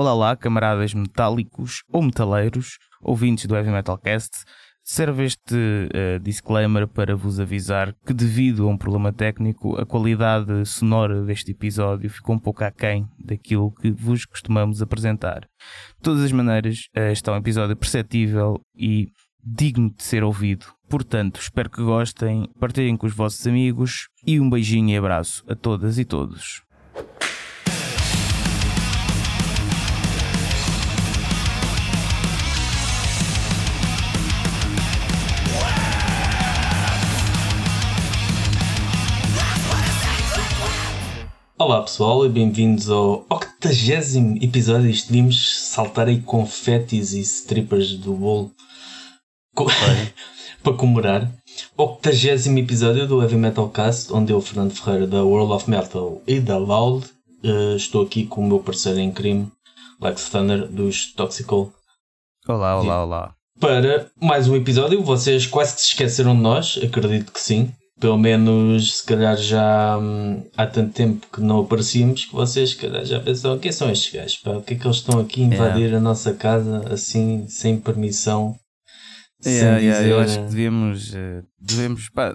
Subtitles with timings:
[0.00, 4.46] Olá lá, camaradas metálicos ou metaleiros, ouvintes do Heavy Metal Cast.
[4.82, 10.64] Serve este uh, disclaimer para vos avisar que, devido a um problema técnico, a qualidade
[10.64, 15.40] sonora deste episódio ficou um pouco aquém daquilo que vos costumamos apresentar.
[15.40, 19.08] De todas as maneiras, uh, este é um episódio perceptível e
[19.44, 20.64] digno de ser ouvido.
[20.88, 25.54] Portanto, espero que gostem, partilhem com os vossos amigos e um beijinho e abraço a
[25.54, 26.62] todas e todos.
[41.70, 44.90] Olá pessoal e bem-vindos ao 80 episódio.
[44.90, 48.50] Isto vimos saltar aí confetis e strippers do bolo
[49.54, 49.66] Co
[50.64, 51.32] para comemorar.
[51.76, 56.40] 80 episódio do Heavy Metal Cast, onde eu, Fernando Ferreira, da World of Metal e
[56.40, 57.06] da Loud,
[57.44, 59.48] uh, estou aqui com o meu parceiro em crime,
[60.00, 61.72] Lex Thunder, dos Toxical.
[62.48, 63.34] Olá, olá, olá.
[63.60, 68.98] Para mais um episódio, vocês quase se esqueceram de nós, acredito que sim pelo menos
[68.98, 73.20] se calhar já hum, há tanto tempo que não aparecíamos que vocês se calhar já
[73.20, 74.36] pensam quem são estes gajos?
[74.38, 74.52] Pá?
[74.52, 75.98] O que é que eles estão aqui a invadir yeah.
[75.98, 78.58] a nossa casa assim sem permissão?
[79.44, 80.10] Yeah, sem yeah, dizer...
[80.10, 82.34] Eu acho que devíamos, uh, devemos pá,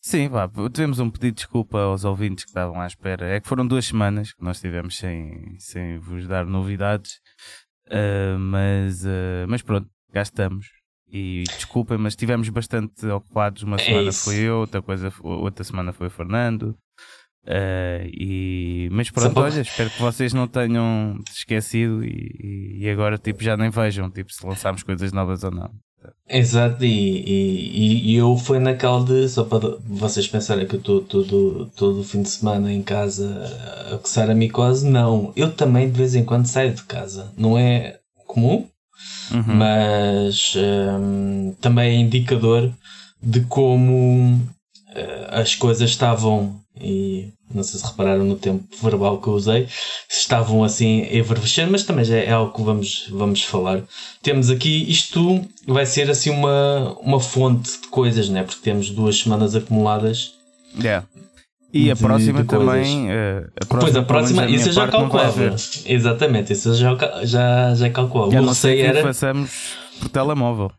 [0.00, 3.28] sim, pá, devemos um pedido de desculpa aos ouvintes que estavam à espera.
[3.28, 7.12] É que foram duas semanas que nós tivemos sem, sem vos dar novidades,
[7.88, 10.81] uh, mas, uh, mas pronto, cá estamos.
[11.12, 13.62] E desculpem, mas estivemos bastante ocupados.
[13.62, 14.24] Uma é semana isso.
[14.24, 16.74] foi eu, outra, coisa, outra semana foi o Fernando.
[17.44, 23.42] Uh, e, mas pronto, olha, espero que vocês não tenham esquecido e, e, agora tipo,
[23.42, 25.68] já nem vejam tipo, se lançarmos coisas novas ou não.
[26.28, 31.00] Exato, e, e, e eu fui naquela de só para vocês pensarem que eu estou
[31.02, 33.28] todo, todo o fim de semana em casa
[33.92, 34.88] a coçar a micose.
[34.88, 38.68] Não, eu também de vez em quando saio de casa, não é comum,
[39.30, 39.42] uhum.
[39.46, 42.72] mas um, também é indicador
[43.22, 49.28] de como uh, as coisas estavam, e não sei se repararam no tempo verbal que
[49.28, 49.68] eu usei,
[50.08, 53.82] estavam assim a efervescer, mas também já é algo que vamos, vamos falar.
[54.22, 58.42] Temos aqui, isto vai ser assim uma, uma fonte de coisas, né?
[58.42, 60.34] porque temos duas semanas acumuladas.
[60.78, 61.06] Yeah.
[61.72, 63.08] E a próxima também.
[63.10, 65.56] A próxima, pois a próxima, isso eu já calculava.
[65.86, 68.32] Exatamente, isso eu já, já, já calculava.
[68.32, 69.02] Já não sei era.
[69.02, 70.70] façamos por telemóvel.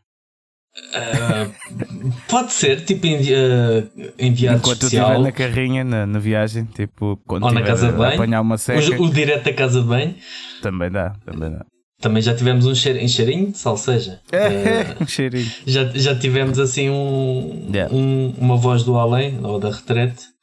[0.76, 5.10] Uh, pode ser, tipo envi uh, enviado Enquanto especial.
[5.10, 8.14] estiver na carrinha, na, na, viagem, tipo, quando Ou na casa de banho.
[8.14, 9.00] apanhar uma seca.
[9.00, 10.16] O, o direto da casa de banho.
[10.62, 11.64] Também dá, também dá.
[12.00, 14.20] Também já tivemos um cheirinho, um cheirinho de salseja.
[14.32, 15.50] É, um cheirinho.
[15.64, 17.94] Já, já tivemos assim um, yeah.
[17.94, 20.33] um, uma voz do além, ou da retrete,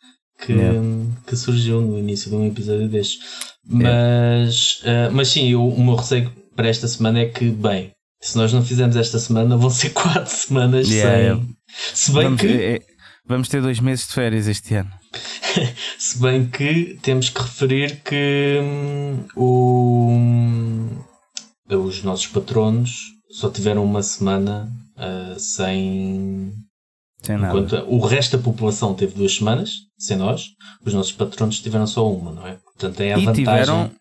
[0.42, 0.80] que, yeah.
[1.26, 3.20] que surgiu no início de um episódio destes.
[3.66, 5.10] Mas, yeah.
[5.10, 8.52] uh, mas sim, o, o meu receio para esta semana é que, bem, se nós
[8.52, 11.56] não fizermos esta semana, vão ser quatro semanas yeah, sem.
[11.94, 12.48] Se bem vamos, que.
[12.48, 12.80] É,
[13.26, 14.92] vamos ter dois meses de férias este ano.
[15.98, 20.90] se bem que temos que referir que hum, o, hum,
[21.70, 26.54] os nossos patronos só tiveram uma semana uh, sem
[27.22, 27.60] sem nada.
[27.60, 30.48] Enquanto o resto da população teve duas semanas, sem nós,
[30.84, 32.58] os nossos patronos tiveram só uma, não é?
[32.64, 33.46] Portanto, é a e vantagem.
[33.46, 33.92] Tiveram,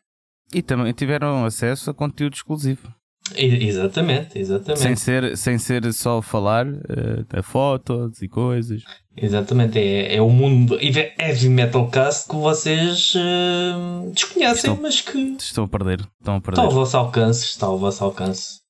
[0.54, 2.92] e também tiveram acesso a conteúdo exclusivo.
[3.36, 4.80] exatamente, exatamente.
[4.80, 8.82] Sem ser, sem ser só falar uh, fotos e coisas.
[9.14, 15.18] Exatamente, é, é o mundo heavy metal cast que vocês uh, desconhecem, estão, mas que
[15.38, 16.00] estão a perder.
[16.18, 16.60] Estão a perder.
[16.60, 18.60] Está ao vosso alcance, está ao vosso alcance.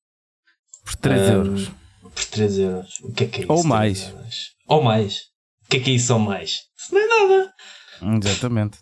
[0.84, 1.79] Por 3 um, euros
[2.14, 3.00] por 3 euros.
[3.02, 3.52] O que é que é isso?
[3.52, 4.08] Ou mais.
[4.08, 4.36] Euros?
[4.66, 5.16] Ou mais.
[5.64, 6.50] O que é que é isso ou mais?
[6.78, 7.52] Isso não é nada.
[8.26, 8.78] Exatamente.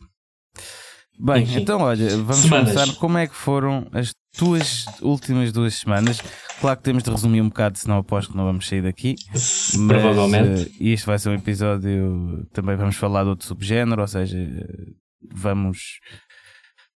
[1.20, 1.60] Bem, Enfim.
[1.60, 2.72] então olha, vamos Semanas.
[2.72, 2.94] começar.
[2.96, 6.20] Como é que foram as tuas últimas duas semanas?
[6.60, 9.16] Claro que temos de resumir um bocado, senão aposto que não vamos sair daqui.
[9.32, 10.70] Mas, Provavelmente.
[10.70, 12.46] Uh, isto vai ser um episódio.
[12.52, 14.36] Também vamos falar de outro subgénero, ou seja,
[15.32, 15.98] vamos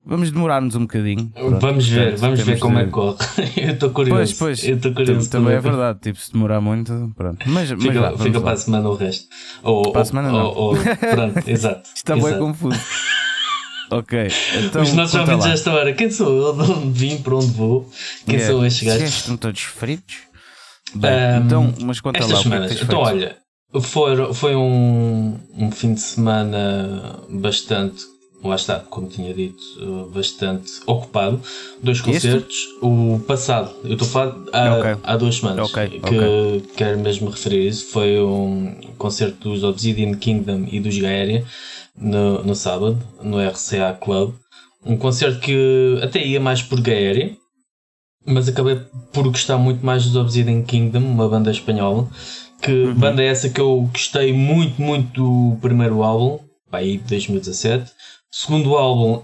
[0.04, 1.28] Vamos demorar-nos um bocadinho.
[1.28, 2.82] Pronto, vamos ver, portanto, vamos ver como de...
[2.82, 3.16] é que corre.
[3.56, 4.18] Eu estou curioso.
[4.18, 4.68] Pois, pois.
[4.68, 5.30] Eu estou curioso.
[5.30, 7.48] Também é verdade, tipo, se demorar muito, pronto.
[7.48, 9.28] Mas, fica, mas vá, fica para a semana o resto.
[9.62, 10.46] Ou, para a semana não.
[10.46, 11.88] Ou, ou, pronto, exato.
[11.94, 12.80] Está bem confuso.
[13.92, 14.28] ok.
[14.64, 15.92] Então, Os nossos ouvintes já estão hora.
[15.92, 16.52] Quem sou eu?
[16.52, 17.18] De onde vim?
[17.18, 17.88] Para onde vou?
[18.26, 18.52] Quem yeah.
[18.52, 19.08] são estes gajos?
[19.08, 20.16] Estão todos fritos.
[20.96, 22.42] Bem, um, então, mas conta estas lá.
[22.42, 22.72] Semanas.
[22.72, 23.36] É que então, olha,
[23.80, 28.11] foi, foi um, um fim de semana bastante
[28.42, 31.40] lá está, como tinha dito, uh, bastante ocupado.
[31.82, 32.56] Dois concertos.
[32.56, 32.78] Este?
[32.80, 34.96] O passado, eu estou a falar há, okay.
[35.02, 35.88] há duas semanas, okay.
[35.88, 36.62] que okay.
[36.76, 37.86] quero mesmo referir isso.
[37.86, 41.44] Foi um concerto dos Obsidian Kingdom e dos Gaéria
[41.96, 44.34] no, no sábado, no RCA Club,
[44.84, 47.36] Um concerto que até ia mais por Gaéria,
[48.26, 48.80] mas acabei
[49.12, 52.08] por gostar muito mais dos Obsidian Kingdom, uma banda espanhola.
[52.60, 52.94] Que uhum.
[52.94, 56.38] banda é essa que eu gostei muito, muito do primeiro álbum,
[56.70, 57.90] aí de 2017.
[58.32, 59.22] Segundo álbum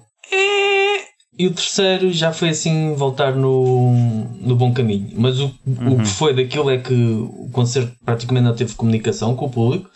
[1.39, 3.93] e o terceiro já foi assim voltar no,
[4.41, 5.09] no bom caminho.
[5.15, 5.95] Mas o, uhum.
[5.95, 9.89] o que foi daquilo é que o concerto praticamente não teve comunicação com o público.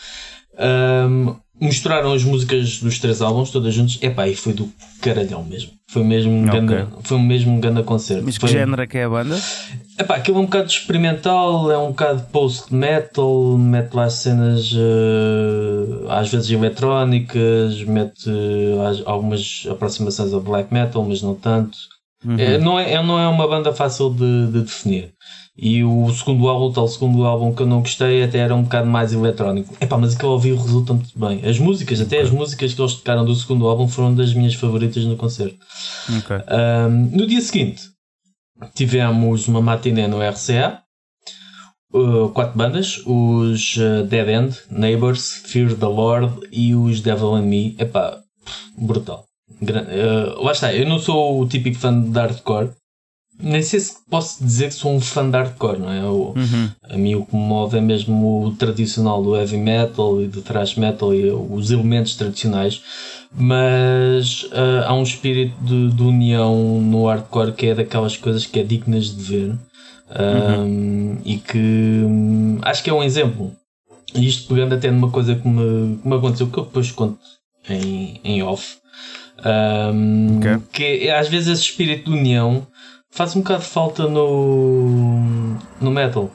[0.57, 3.97] Um, misturaram as músicas dos três álbuns todas juntas.
[4.01, 4.69] Epá, e foi do
[5.01, 5.71] caralhão mesmo.
[5.89, 6.59] Foi mesmo um okay.
[6.59, 8.23] ganda, foi mesmo um grande concerto.
[8.25, 8.49] Mas que foi...
[8.49, 9.39] género é que é a banda?
[9.99, 16.29] Epá, aquilo é um bocado experimental, é um bocado post-metal, mete lá cenas uh, às
[16.29, 21.77] vezes eletrónicas, mete uh, algumas aproximações ao black metal, mas não tanto.
[22.25, 22.39] Uhum.
[22.39, 25.12] É, não, é, não é uma banda fácil de, de definir.
[25.55, 28.63] E o segundo álbum, o tal segundo álbum que eu não gostei, até era um
[28.63, 29.75] bocado mais eletrónico.
[29.79, 31.45] Epá, mas aquele ao vivo resulta muito bem.
[31.47, 35.05] As músicas, até as músicas que eles tocaram do segundo álbum foram das minhas favoritas
[35.05, 35.57] no concerto.
[36.17, 36.37] Okay.
[36.37, 37.83] Um, no dia seguinte,
[38.73, 40.81] tivemos uma matiné no RCA.
[41.93, 47.43] Uh, quatro bandas, os uh, Dead End, Neighbors, Fear the Lord e os Devil and
[47.43, 47.75] Me.
[47.77, 48.19] Epá,
[48.75, 49.25] brutal.
[49.61, 52.71] Uh, lá está, eu não sou o típico fã de hardcore,
[53.39, 56.03] nem sei se posso dizer que sou um fã de hardcore, não é?
[56.03, 56.69] O, uhum.
[56.89, 60.41] A mim o que me move é mesmo o tradicional do heavy metal e do
[60.41, 62.81] thrash metal e os elementos tradicionais,
[63.35, 68.59] mas uh, há um espírito de, de, união no hardcore que é daquelas coisas que
[68.59, 69.55] é dignas de ver
[70.19, 71.17] uhum.
[71.25, 73.51] e que um, acho que é um exemplo.
[74.13, 77.19] Isto pegando até numa coisa que me, que me aconteceu, que eu depois conto
[77.67, 78.77] em, em off.
[79.43, 80.57] Um, okay.
[80.71, 82.65] Que é, às vezes esse espírito de união
[83.13, 86.31] faz um bocado de falta no, no metal.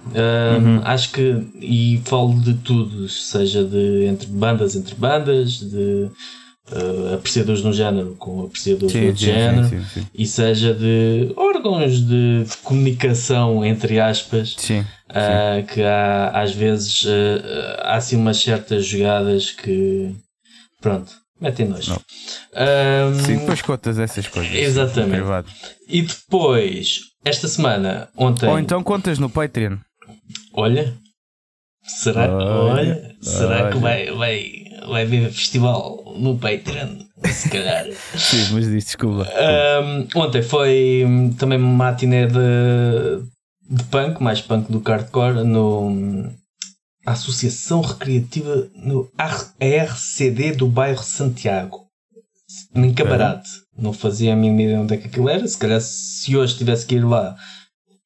[0.58, 0.80] uhum.
[0.84, 6.08] Acho que, e falo de tudo, seja de entre bandas entre bandas, de
[6.70, 12.00] uh, apreciadores no género com apreciadores sim, do sim, género, sim, e seja de órgãos
[12.00, 19.50] de comunicação, entre aspas, uh, que há às vezes uh, há assim umas certas jogadas
[19.50, 20.14] que
[20.80, 21.94] pronto Metem nojo.
[21.94, 24.52] Um, Sim, depois contas essas coisas.
[24.52, 25.24] Exatamente.
[25.86, 28.48] E depois, esta semana, ontem.
[28.48, 29.76] Ou então contas no Patreon.
[30.52, 30.94] Olha.
[32.06, 33.72] Olha, olha será olha.
[33.72, 34.52] que vai, vai,
[34.86, 36.98] vai haver festival no Patreon?
[37.24, 37.86] Se calhar.
[38.14, 39.28] Sim, mas diz desculpa.
[39.82, 41.04] Um, ontem foi
[41.38, 43.22] também uma matiné de,
[43.70, 46.30] de punk, mais punk do hardcore, no,
[47.08, 51.86] a Associação Recreativa no ARCD do bairro Santiago,
[52.74, 53.48] em Camarate.
[53.76, 55.46] Não fazia a mínima ideia onde é que aquilo era.
[55.48, 57.34] Se calhar, se hoje tivesse que ir lá,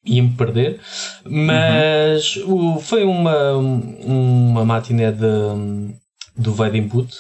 [0.05, 0.81] ia-me perder.
[1.25, 2.77] Mas uhum.
[2.77, 5.27] o, foi uma, uma matiné de,
[6.37, 7.13] do Vaid Input,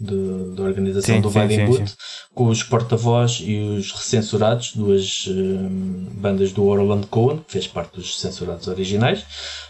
[0.00, 1.94] de, da organização sim, do Vai Input,
[2.34, 7.96] com os porta-voz e os recensurados, duas um, bandas do Orland Cohen, que fez parte
[7.96, 9.24] dos censurados originais.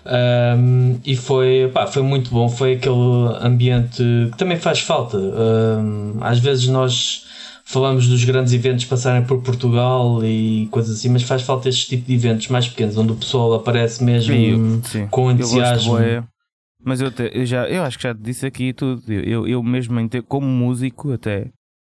[0.06, 2.48] Um, e foi, pá, foi muito bom.
[2.48, 2.94] Foi aquele
[3.40, 5.18] ambiente que também faz falta.
[5.18, 7.26] Um, às vezes nós
[7.64, 12.06] falamos dos grandes eventos passarem por Portugal e coisas assim, mas faz falta este tipo
[12.06, 15.96] de eventos mais pequenos, onde o pessoal aparece mesmo sim, com entusiasmo.
[16.82, 19.12] Mas eu, te, eu, já, eu acho que já te disse aqui tudo.
[19.12, 19.96] Eu, eu mesmo,
[20.26, 21.50] como músico, até,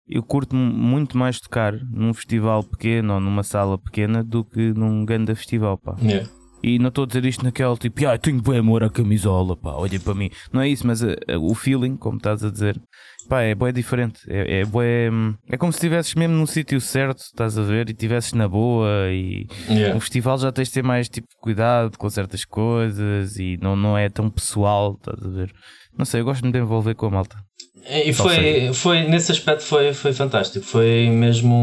[0.08, 5.04] eu curto muito mais tocar num festival pequeno ou numa sala pequena do que num
[5.04, 5.96] grande festival, pá.
[6.00, 6.28] Yeah.
[6.66, 9.70] E não estou a dizer isto naquele tipo, ah, tenho bem amor à camisola, pá,
[9.74, 10.28] olha para mim.
[10.52, 12.76] Não é isso, mas uh, uh, o feeling, como estás a dizer,
[13.28, 14.20] pá, é bem diferente.
[14.26, 15.08] É, é, bué,
[15.48, 18.88] é como se estivesses mesmo no sítio certo, estás a ver, e estivesses na boa.
[19.12, 19.94] E yeah.
[19.94, 23.96] no festival já tens de ter mais tipo cuidado com certas coisas e não, não
[23.96, 25.52] é tão pessoal, estás a ver.
[25.96, 27.36] Não sei, eu gosto de me envolver com a malta.
[27.88, 30.64] E foi, foi, nesse aspecto foi, foi fantástico.
[30.64, 31.54] Foi mesmo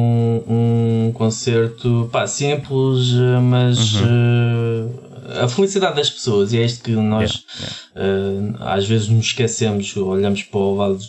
[0.47, 3.11] um, um concerto pá, simples,
[3.41, 4.87] mas uhum.
[4.87, 8.55] uh, a felicidade das pessoas, e é isto que nós yeah, yeah.
[8.55, 10.99] Uh, às vezes nos esquecemos, olhamos para o lado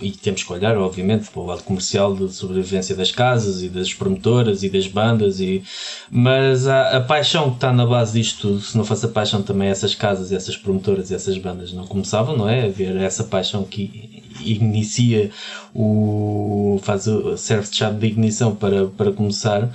[0.00, 3.92] e temos que olhar, obviamente, para o lado comercial de sobrevivência das casas e das
[3.92, 5.62] promotoras e das bandas, e...
[6.10, 9.42] mas a, a paixão que está na base disto tudo, se não fosse a paixão
[9.42, 12.66] também essas casas, essas promotoras e essas bandas não começavam, não é?
[12.66, 15.30] Haver essa paixão que inicia
[15.74, 16.78] o.
[16.82, 19.70] faz o, serve de chave de ignição para, para começar.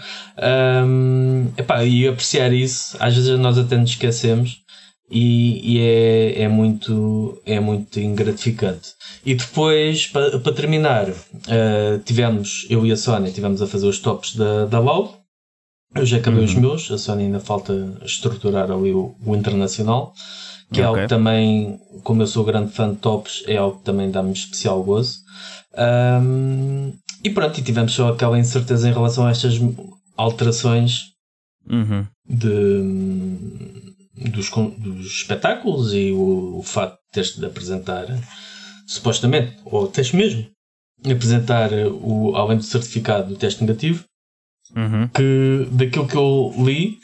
[0.86, 4.62] Um, epá, e apreciar isso, às vezes nós até nos esquecemos
[5.10, 8.90] e, e é, é, muito, é muito gratificante.
[9.26, 14.00] E depois, para, para terminar, uh, tivemos, eu e a Sónia, tivemos a fazer os
[14.00, 15.18] tops da, da LOL.
[15.96, 16.46] Eu já acabei uhum.
[16.46, 17.74] os meus, a Sónia ainda falta
[18.06, 20.14] estruturar ali o, o internacional,
[20.72, 20.84] que okay.
[20.84, 24.12] é algo que também, como eu sou grande fã de tops, é algo que também
[24.12, 25.18] dá-me especial gozo.
[26.24, 29.60] Um, E pronto, e tivemos só aquela incerteza em relação a estas
[30.16, 31.10] alterações
[31.70, 32.06] Uhum.
[32.28, 33.89] de,
[34.30, 38.08] dos, dos espetáculos e o, o facto de teres de apresentar,
[38.88, 40.46] supostamente, ou tens mesmo,
[41.06, 41.72] apresentar
[42.02, 44.04] o, além do certificado do teste negativo,
[44.76, 45.08] Uhum.
[45.08, 47.00] que daquilo que eu li,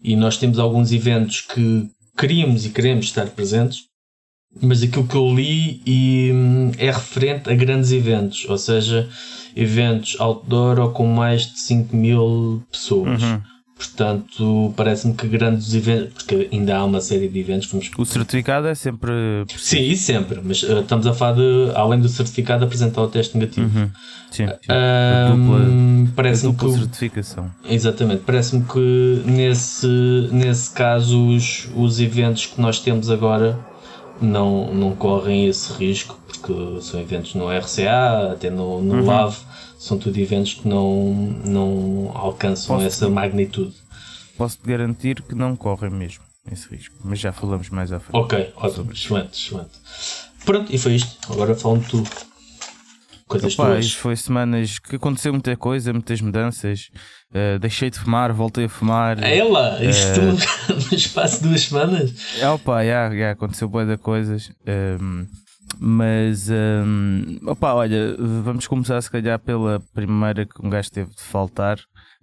[0.00, 3.80] e nós temos alguns eventos que queríamos e queremos estar presentes,
[4.60, 9.08] mas aquilo que eu li e, hum, é referente a grandes eventos, ou seja,
[9.56, 13.22] eventos outdoor ou com mais de 5 mil pessoas.
[13.22, 13.42] Uhum.
[13.82, 18.68] Portanto, parece-me que grandes eventos, porque ainda há uma série de eventos, vamos O certificado
[18.68, 19.12] é sempre.
[19.56, 23.66] Sim, sempre, mas uh, estamos a falar de, além do certificado, apresentar o teste negativo.
[23.76, 23.90] Uhum.
[24.30, 24.46] Sim.
[24.46, 24.52] sim.
[24.68, 25.34] A
[26.14, 27.50] parece-me que, certificação.
[27.68, 29.86] exatamente, parece-me que nesse,
[30.32, 33.58] nesse caso os, os eventos que nós temos agora
[34.22, 39.06] não, não correm esse risco, porque são eventos no RCA, até no, no Uhum.
[39.06, 39.36] LAV,
[39.82, 41.12] são tudo eventos que não,
[41.44, 43.74] não alcançam Posso- essa magnitude.
[44.36, 46.94] Posso-te garantir que não correm mesmo esse risco.
[47.04, 48.14] Mas já falamos mais à frente.
[48.16, 49.70] Ok, ótimo, excelente, excelente.
[50.44, 51.32] Pronto, e foi isto.
[51.32, 52.02] Agora falam-me tu.
[53.26, 53.86] Coisas Opa, tuas.
[53.86, 56.90] isto foi semanas que aconteceu muita coisa, muitas mudanças.
[57.30, 59.22] Uh, deixei de fumar, voltei a fumar.
[59.22, 60.36] Ela, isto Eh,
[60.68, 62.12] tudo no espaço de duas semanas.
[62.38, 64.50] É, opa, já, já aconteceu boa de coisas.
[65.00, 65.26] um,
[65.84, 71.20] mas, um, opa, olha, vamos começar se calhar pela primeira que um gajo teve de
[71.22, 71.76] faltar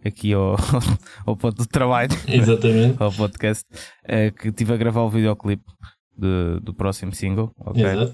[0.05, 0.55] aqui ao,
[1.27, 2.95] ao ponto do trabalho, Exatamente.
[3.03, 3.65] ao podcast,
[4.05, 5.65] eh, que estive a gravar o videoclipe
[6.17, 7.51] do, do próximo single.
[7.59, 7.83] ok?
[7.83, 8.13] Exato.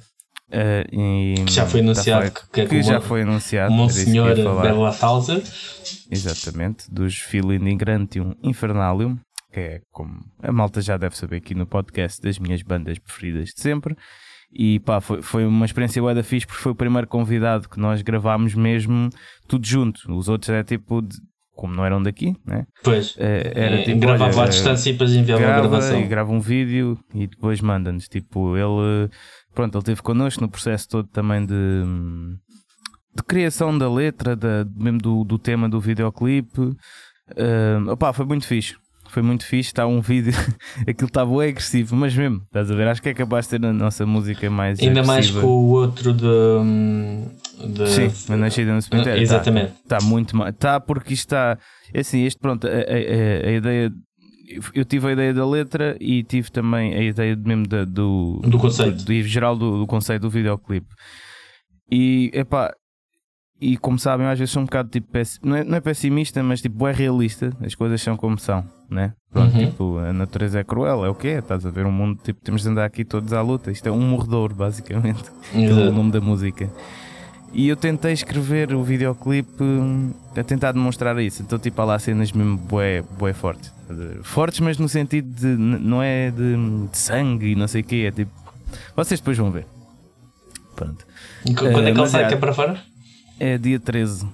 [0.52, 2.42] Eh, e, Que já foi tá anunciado feito.
[2.42, 3.72] que, que é que já foi anunciado.
[3.72, 4.36] Monsenhor.
[4.36, 5.44] Bela Thauser.
[6.10, 9.20] Exatamente, dos Feeling Ingrantium Infernalium,
[9.54, 13.50] que é como a malta já deve saber aqui no podcast, das minhas bandas preferidas
[13.56, 13.96] de sempre.
[14.58, 17.78] E pá, foi, foi uma experiência bué da fixe porque foi o primeiro convidado que
[17.80, 19.10] nós gravámos mesmo
[19.48, 20.00] tudo junto.
[20.16, 21.18] Os outros é tipo, de-
[21.54, 22.66] como não eram daqui, né?
[22.84, 23.16] Pois.
[23.18, 26.00] Eh, Era tipo, gravava olha, à distância e depois enviava grava gravação.
[26.00, 28.08] e grava um vídeo e depois manda-nos.
[28.08, 29.10] Tipo, ele,
[29.54, 31.84] pronto, ele esteve connosco no processo todo também de,
[33.16, 36.62] de criação da letra, da, mesmo do, do tema do videoclipe.
[36.62, 38.76] Uh, opá, foi muito fixe.
[39.16, 39.70] Foi muito fixe.
[39.70, 40.34] Está um vídeo,
[40.86, 42.86] aquilo está bem agressivo, mas mesmo, estás a ver?
[42.90, 44.78] Acho que é capaz de ser a nossa música mais.
[44.82, 45.40] Ainda mais agressiva.
[45.42, 46.26] com o outro de.
[46.26, 47.30] hum,
[47.74, 49.22] de Sim, mas nascida no cemitério.
[49.24, 49.72] Exatamente.
[49.82, 50.50] Está muito mal.
[50.50, 51.58] Está porque isto está.
[51.94, 53.90] É assim, este, pronto, a, a- a- a ideia.
[54.74, 58.58] Eu tive a ideia da letra e tive também a ideia mesmo da- do, Do
[58.60, 58.98] conceito.
[58.98, 60.88] do, do geral do, do conceito do videoclipe.
[61.90, 62.74] E, epá,
[63.60, 65.08] e como sabem, eu às vezes sou um bocado tipo
[65.44, 67.52] não, é, não é pessimista, mas tipo é realista.
[67.64, 69.14] As coisas são como são, né?
[69.32, 69.66] Pronto, Uhum.
[69.66, 71.40] tipo, a natureza é cruel, é o que é?
[71.40, 73.72] Estás a ver um mundo, tipo, temos de andar aqui todos à luta.
[73.72, 75.92] Isto é um morredor, basicamente pelo Exato.
[75.94, 76.70] nome da música.
[77.54, 79.64] E eu tentei escrever o videoclipe
[80.38, 81.42] a tentar demonstrar isso.
[81.42, 83.74] Então, tipo, há lá cenas mesmo bué, bué fortes.
[84.24, 85.48] Fortes, mas no sentido de.
[85.48, 86.56] não é de,
[86.92, 88.06] de sangue e não sei o quê.
[88.08, 88.32] É tipo.
[88.96, 89.66] Vocês depois vão ver.
[90.76, 91.06] Pronto.
[91.58, 92.78] Quando é que Eh, ele sai é- cá para fora?
[93.40, 94.28] É dia 13.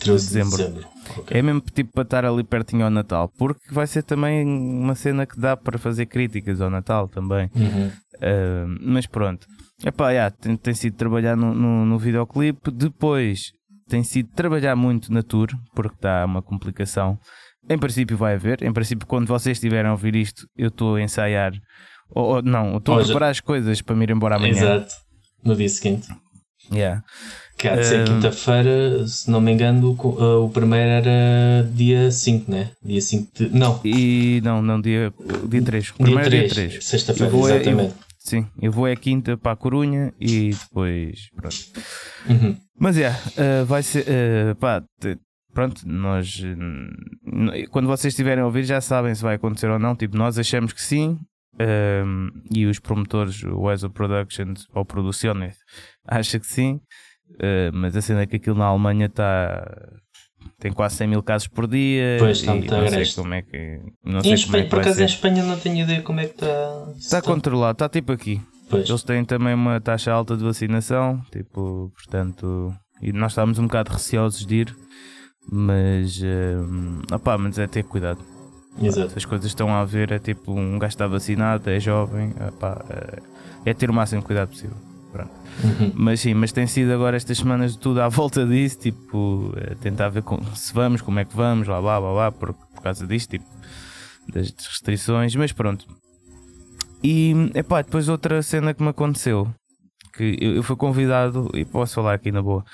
[0.00, 0.56] 13 de dezembro.
[0.56, 0.88] dezembro.
[1.18, 1.38] Ok.
[1.38, 3.30] É mesmo tipo para estar ali pertinho ao Natal.
[3.36, 7.50] Porque vai ser também uma cena que dá para fazer críticas ao Natal também.
[7.54, 7.88] Uhum.
[7.88, 9.46] Uh, mas pronto,
[9.84, 12.70] Epá, yeah, tem, tem sido trabalhar no, no, no videoclipe.
[12.70, 13.52] Depois
[13.88, 17.18] tem sido trabalhar muito na tour, porque está uma complicação.
[17.68, 18.62] Em princípio vai haver.
[18.62, 21.52] Em princípio, quando vocês estiverem a ouvir isto, eu estou a ensaiar.
[22.10, 24.52] Ou, ou não, estou a preparar as coisas para me ir embora amanhã.
[24.52, 24.94] Exato.
[25.42, 26.08] No dia seguinte.
[26.72, 27.02] Yeah.
[27.58, 31.68] Que há de ser Eh, quinta-feira, se não me engano, o uh, o primeiro era
[31.74, 32.70] dia 5, né?
[32.82, 33.48] Dia 5 de.
[33.50, 35.12] Não, E não, não, dia,
[35.48, 35.84] dia 3.
[35.84, 36.52] dia Primeiro 3.
[36.52, 36.84] dia 3.
[36.84, 37.94] Sexta-feira, Eu exatamente.
[38.18, 41.28] Sim, eu vou é quinta para a Corunha e depois.
[41.34, 41.56] Pronto.
[42.28, 42.56] Uhum.
[42.78, 44.04] Mas é, eh, vai ser.
[44.06, 44.82] eh, pá,
[45.54, 46.42] pronto, nós.
[47.70, 49.96] quando vocês estiverem a ouvir já sabem se vai acontecer ou não.
[49.96, 51.18] Tipo, nós achamos que sim.
[51.58, 55.56] Ehm, e os promotores, o ESO Productions ou Produciones,
[56.06, 56.80] acha que sim.
[57.38, 59.90] eh, mas a cena é que aquilo na Alemanha está.
[60.58, 62.16] Tem quase 100 mil casos por dia.
[62.18, 63.16] Pois, está e muito não sei agreste.
[63.16, 63.80] como é que.
[64.04, 65.04] Não Em sei como é Espanha, que por acaso, em.
[65.04, 66.92] Espanha não tenho ideia como é que está.
[66.98, 68.40] Está controlado, está tipo aqui.
[68.68, 68.88] Pois.
[68.88, 73.92] Eles têm também uma taxa alta de vacinação, tipo, portanto, e nós estávamos um bocado
[73.92, 74.76] receosos de ir,
[75.50, 78.24] mas, hum, opá, mas é ter cuidado.
[78.80, 79.10] Exato.
[79.10, 82.82] Se as coisas estão a ver, é tipo, um gajo está vacinado, é jovem, opá,
[82.88, 84.76] é, é ter o máximo cuidado possível.
[85.62, 85.92] Uhum.
[85.94, 89.74] Mas sim, mas tem sido agora estas semanas de tudo à volta disso, tipo, é
[89.74, 92.82] tentar ver com- se vamos, como é que vamos, lá, lá, lá, lá, por, por
[92.82, 93.44] causa disto, tipo,
[94.32, 95.84] das restrições, mas pronto.
[97.02, 99.48] E, epá, depois outra cena que me aconteceu,
[100.14, 102.64] que eu, eu fui convidado, e posso falar aqui na boa,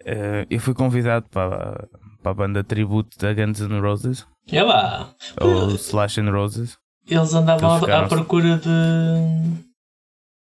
[0.00, 1.86] Uh, eu fui convidado para,
[2.22, 4.26] para a banda tributo da Guns N' Roses.
[4.50, 5.14] É lá.
[5.40, 6.78] Ou Slash and Roses.
[7.06, 8.06] Eles andavam Eles ficaram...
[8.06, 9.64] à procura de.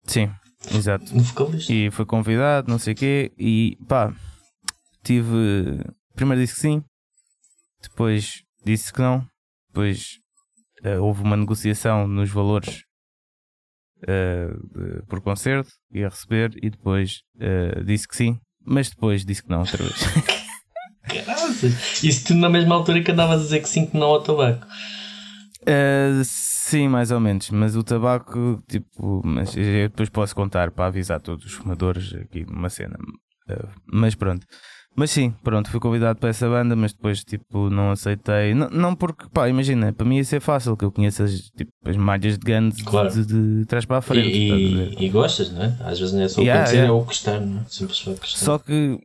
[0.06, 0.32] Sim,
[0.74, 1.16] exato.
[1.16, 1.72] Um vocalista.
[1.72, 3.32] E fui convidado, não sei o quê.
[3.38, 4.14] E pá,
[5.04, 5.80] tive.
[6.16, 6.84] Primeiro disse que sim,
[7.82, 9.26] depois disse que não,
[9.68, 10.18] depois
[10.84, 12.84] uh, houve uma negociação nos valores
[14.02, 19.44] uh, de, por concerto, ia receber, e depois uh, disse que sim, mas depois disse
[19.44, 19.94] que não outra vez.
[21.62, 22.04] Caraças!
[22.04, 24.66] Isso tudo na mesma altura que andavas a dizer que sim que não ao tabaco.
[25.62, 27.50] Uh, sim, mais ou menos.
[27.50, 32.46] Mas o tabaco, tipo, mas eu depois posso contar para avisar todos os fumadores aqui
[32.46, 32.98] numa cena.
[33.50, 34.46] Uh, mas pronto.
[34.96, 38.56] Mas sim, pronto, fui convidado para essa banda, mas depois tipo não aceitei.
[38.56, 41.72] Não, não porque, pá, imagina, para mim ia ser fácil, que eu conheço as, tipo,
[41.86, 43.12] as malhas de Guns claro.
[43.12, 44.30] de, de, de, trás para a frente.
[44.30, 45.78] E, e, e, gostas, não é?
[45.82, 46.90] Às vezes não é só yeah, conhecer, yeah.
[46.90, 47.66] é o gostar, não é?
[47.70, 48.38] Simples só gostar.
[48.40, 49.00] Só que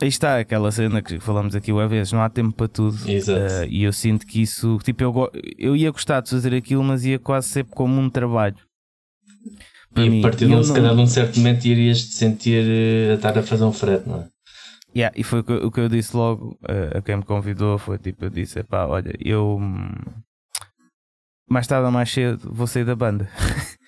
[0.00, 2.96] aí está aquela cena que falamos aqui uma vez, não há tempo para tudo.
[3.08, 3.40] Exato.
[3.40, 7.04] Uh, e eu sinto que isso, tipo, eu, eu ia gostar de fazer aquilo, mas
[7.04, 8.56] ia quase ser como um trabalho.
[9.92, 12.14] Para e mim, a partir de um, se calhar de um certo momento irias te
[12.14, 14.28] sentir uh, a estar a fazer um frete, não é?
[14.94, 17.78] Yeah, e foi o que, o que eu disse logo uh, a quem me convidou.
[17.78, 19.58] Foi tipo: eu disse, pá, olha, eu
[21.48, 23.30] mais tarde ou mais cedo vou sair da banda.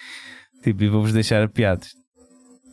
[0.63, 1.89] tipo, e vou-vos deixar apiados.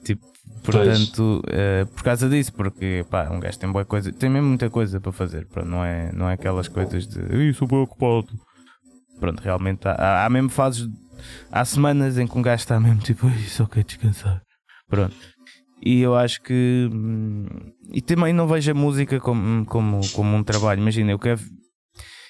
[0.04, 0.31] Tipo,
[0.64, 4.70] portanto, uh, por causa disso, porque pá, um gajo tem boa coisa, tem mesmo muita
[4.70, 5.46] coisa para fazer.
[5.48, 8.28] Pronto, não, é, não é aquelas coisas de eu sou bem ocupado.
[9.20, 10.90] Pronto, realmente há, há mesmo fases,
[11.52, 14.42] há semanas em que um gajo está mesmo tipo, só quer descansar.
[14.90, 15.16] Pronto.
[15.84, 16.90] E eu acho que.
[16.94, 17.48] Hum,
[17.92, 20.80] e também não vejo a música como, como, como um trabalho.
[20.80, 21.42] Imagina, eu quero.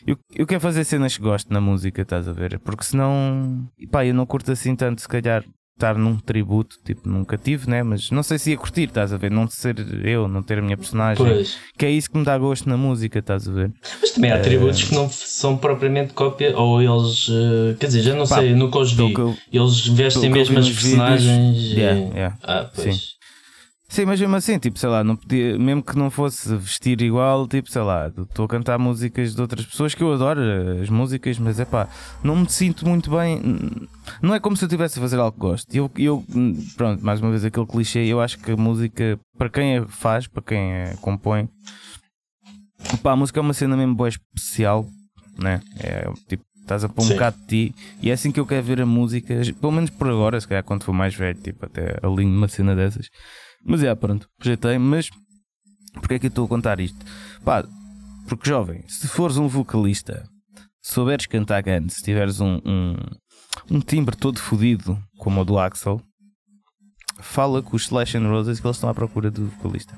[0.08, 2.60] Eu, eu quero fazer cenas que gosto na música, estás a ver?
[2.60, 3.68] Porque senão.
[3.92, 5.44] Pá, eu não curto assim tanto, se calhar,
[5.82, 7.82] estar num tributo, tipo, nunca tive, né?
[7.82, 9.32] Mas não sei se ia curtir, estás a ver?
[9.32, 11.26] Não ser eu, não ter a minha personagem.
[11.26, 11.58] Pois.
[11.78, 13.72] Que é isso que me dá gosto na música, estás a ver?
[14.00, 14.42] Mas também há uh...
[14.42, 17.28] tributos que não são propriamente cópia, ou eles.
[17.28, 19.14] Uh, quer dizer, já não Pá, sei, nunca os vi.
[19.14, 21.58] Eu, eles vestem mesmo as personagens.
[21.58, 21.80] Vídeos, e...
[21.80, 22.38] yeah, yeah.
[22.44, 22.96] Ah, pois.
[22.96, 23.11] Sim.
[23.92, 27.46] Sim, mas mesmo assim, tipo, sei lá, não podia, mesmo que não fosse vestir igual,
[27.46, 30.40] tipo, sei lá, estou a cantar músicas de outras pessoas que eu adoro
[30.82, 31.90] as músicas, mas é pá,
[32.24, 33.42] não me sinto muito bem.
[34.22, 35.76] Não é como se eu estivesse a fazer algo que gosto.
[35.76, 36.24] Eu, eu,
[36.78, 40.26] pronto, mais uma vez aquele clichê, eu acho que a música, para quem a faz,
[40.26, 41.50] para quem a compõe,
[43.04, 44.88] pá, a música é uma cena mesmo boa especial,
[45.38, 45.60] né?
[45.78, 47.14] É tipo, estás a pôr um Sim.
[47.16, 50.08] bocado de ti, e é assim que eu quero ver a música, pelo menos por
[50.08, 53.10] agora, se calhar quando for mais velho, tipo, até alinho uma cena dessas
[53.64, 55.10] mas é, pronto, projetei, mas
[55.94, 56.98] porque é que eu estou a contar isto?
[57.44, 57.66] Pá,
[58.28, 60.28] porque jovem, se fores um vocalista,
[60.82, 62.96] souberes cantar Guns, se tiveres um, um,
[63.70, 66.02] um timbre todo fodido, como o do Axel,
[67.20, 69.96] fala com os Slash and Roses que eles estão à procura do vocalista.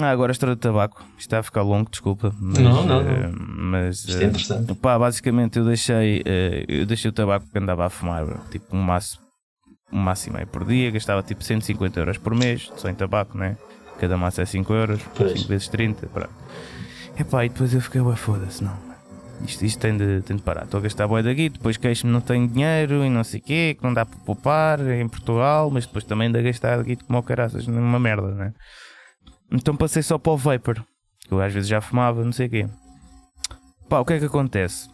[0.00, 1.04] Ah, agora a história do tabaco.
[1.10, 2.34] Isto está a ficar longo, desculpa.
[2.40, 3.30] Mas, não, não, não.
[3.30, 4.72] Uh, mas, Isto é interessante.
[4.72, 8.74] Uh, pá, basicamente eu deixei, uh, eu deixei o tabaco que andava a fumar, tipo
[8.74, 9.21] um maço
[9.92, 13.56] um máximo aí por dia, gastava tipo 150 euros por mês, só em tabaco, né?
[13.98, 15.32] Cada massa é 5 euros, pois.
[15.32, 16.30] 5 vezes 30, pronto.
[17.18, 18.76] Epá, e depois eu fiquei, ué, foda-se, não.
[19.46, 20.64] Isto, isto tem, de, tem de parar.
[20.64, 23.76] Estou a gastar boia daqui, depois queixo-me não tenho dinheiro e não sei o quê,
[23.78, 27.22] que não dá para poupar em Portugal, mas depois também ainda gastar aqui como o
[27.22, 28.52] caraças, numa merda, né?
[29.50, 30.82] Então passei só para o Vapor,
[31.26, 32.66] que eu às vezes já fumava, não sei o quê.
[33.88, 34.88] Pá, o que é que acontece?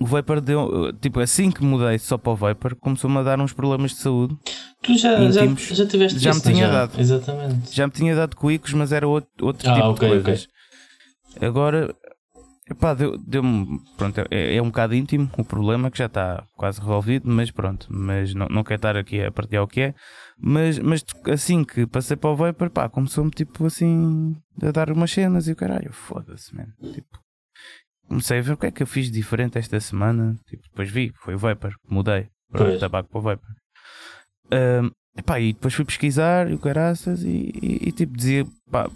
[0.00, 3.52] O Vapor deu, tipo, assim que mudei só para o Vapor, começou-me a dar uns
[3.52, 4.36] problemas de saúde.
[4.82, 5.62] Tu já, íntimos.
[5.62, 6.72] já, já tiveste já isso, me tinha já?
[6.72, 7.00] dado.
[7.00, 7.74] Exatamente.
[7.74, 10.48] Já me tinha dado cuicos, mas era outro, outro ah, tipo okay, de coisas.
[11.34, 11.48] Okay.
[11.48, 11.94] Agora,
[12.70, 13.18] epá, deu-me.
[13.26, 13.42] Deu
[13.96, 17.86] pronto, é, é, um bocado íntimo o problema que já está quase resolvido, mas pronto.
[17.90, 19.94] Mas não, não quero estar aqui a partilhar o que é.
[20.38, 25.10] Mas, mas assim que passei para o Vapor, pá, começou-me tipo assim a dar umas
[25.10, 26.72] cenas e o caralho, foda-se, mano.
[26.92, 27.18] Tipo,
[28.08, 30.36] comecei a ver o que é que eu fiz diferente esta semana.
[30.48, 33.50] Tipo, depois vi, foi o Vapor, mudei para o tabaco para o Vapor.
[34.52, 38.88] Um, epá, e depois fui pesquisar e o caraças e, e, e, tipo dizia pá,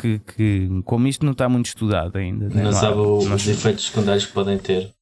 [0.00, 2.48] que, que como isto não está muito estudado ainda.
[2.48, 2.64] Né?
[2.64, 4.92] Não, sabe os efeitos secundários que podem ter.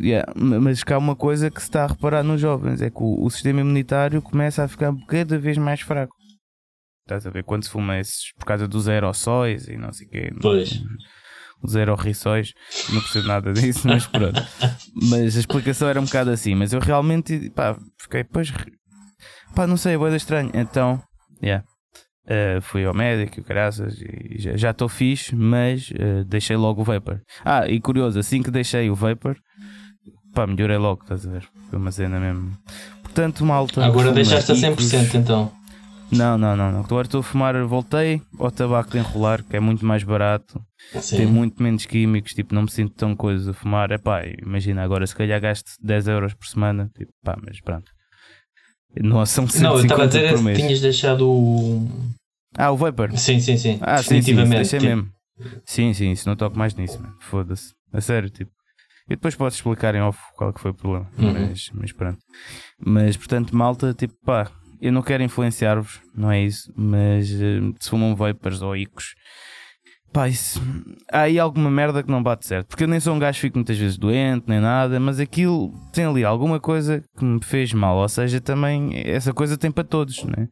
[0.00, 3.24] Yeah, mas cá uma coisa que se está a reparar nos jovens é que o,
[3.24, 6.14] o sistema imunitário começa a ficar cada vez mais fraco.
[7.04, 7.42] Estás a ver?
[7.42, 10.32] Quando se fuma esses por causa dos aerossóis e não sei o quê.
[10.40, 10.80] Pois
[11.62, 12.52] os aerorriçóis,
[12.90, 14.40] não percebo nada disso, mas pronto.
[15.10, 18.52] mas a explicação era um bocado assim, mas eu realmente, pá, fiquei, pois,
[19.54, 20.50] pá, não sei, é boa estranho.
[20.54, 21.02] Então,
[21.42, 21.64] yeah.
[22.26, 27.20] Uh, fui ao médico, graças, e já estou fixe, mas uh, deixei logo o Vapor.
[27.42, 29.34] Ah, e curioso, assim que deixei o Vapor,
[30.34, 31.48] pá, melhorei logo, estás a ver?
[31.70, 32.52] Foi uma cena mesmo.
[33.02, 33.84] Portanto, malta.
[33.84, 35.50] Agora deixaste a 100% então.
[36.10, 36.80] Não, não, não, não.
[36.80, 40.60] Agora estou a fumar, voltei ao tabaco de enrolar, que é muito mais barato,
[41.00, 41.16] Sim.
[41.18, 43.90] tem muito menos químicos, tipo, não me sinto tão coisa a fumar.
[43.90, 47.92] É pá, imagina agora, se calhar gasto 10 euros por semana, tipo, pá, mas pronto.
[49.00, 50.58] Não são 150 Não, eu estava a dizer que mês.
[50.58, 51.88] tinha deixado o.
[52.56, 53.16] Ah, o Vapor.
[53.16, 53.78] Sim, sim, sim.
[53.82, 54.56] Ah, sim, sim, definitivamente.
[54.56, 55.12] deixei Tipo, mesmo.
[55.64, 57.14] Sim, sim, isso não toco mais nisso, mano.
[57.20, 57.74] Foda-se.
[57.92, 58.50] A sério, tipo.
[59.06, 61.08] E depois posso explicar em off qual que foi o problema.
[61.18, 61.32] Uhum.
[61.48, 62.18] Mas, mas pronto.
[62.84, 66.72] Mas portanto, malta, tipo, pá, eu não quero influenciar-vos, não é isso.
[66.76, 69.14] Mas eh, se fumam vapors ou icos,
[70.12, 70.60] pá, isso.
[71.12, 72.68] Há aí alguma merda que não bate certo.
[72.68, 75.72] Porque eu nem sou um gajo que fico muitas vezes doente, nem nada, mas aquilo
[75.92, 77.96] tem ali alguma coisa que me fez mal.
[77.96, 80.48] Ou seja, também essa coisa tem para todos, né?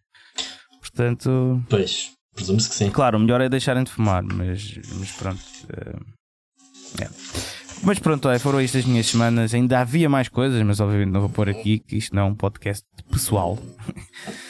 [0.81, 1.63] Portanto.
[1.69, 2.91] Pois, presumo-se que sim.
[2.91, 5.41] Claro, o melhor é deixarem de fumar, mas, mas pronto.
[5.71, 7.09] eh, é.
[7.83, 9.55] Mas pronto, olha, foram estas minhas semanas.
[9.55, 12.35] Ainda havia mais coisas, mas obviamente não vou pôr aqui, que isto não é um
[12.35, 13.59] podcast pessoal.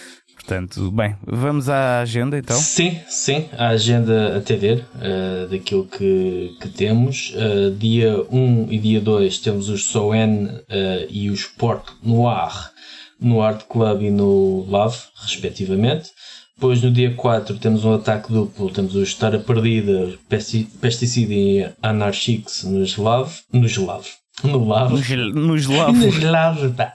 [0.47, 2.57] Portanto, bem, vamos à agenda então.
[2.57, 7.35] Sim, sim, a agenda até ver eh, daquilo que, que temos.
[7.35, 12.71] Eh, dia 1 e dia 2 temos os Soen eh, e os Port Noir
[13.21, 16.11] no Art Club e no Love, respectivamente.
[16.57, 21.71] Depois no dia 4 temos um ataque duplo, temos o Estar Perdida, Pesti- Pesticida e
[21.83, 24.09] Anarchics nos Love, nos Love,
[24.42, 26.95] no Love, Nos, nos love, nos Love, pá.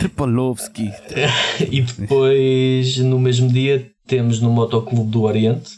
[0.00, 0.90] Tripolovski.
[1.70, 5.70] E depois, no mesmo dia, temos no Motoclube do Oriente,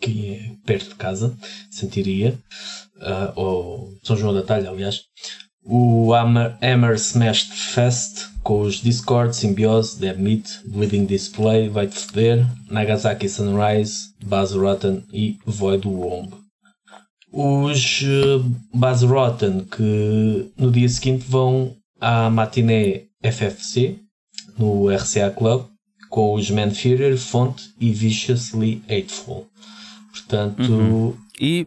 [0.00, 1.36] que é perto de casa,
[1.68, 2.38] Sentiria,
[3.00, 5.00] ah, ou São João da Talha, aliás,
[5.64, 11.98] o Hammer, Hammer Smashed Fest, com os Discord, Symbiose, Dead Meat, Bleeding Display, Vai Te
[11.98, 16.30] Foder, Nagasaki Sunrise, Baz Rotten e Void Womb.
[17.32, 23.98] Os uh, Baz Rotten que no dia seguinte vão à matiné FFC
[24.58, 25.64] no RCA Club
[26.10, 29.46] com os Man Fury, Font e Viciously Hateful.
[30.12, 31.16] Portanto, Uhum.
[31.40, 31.66] E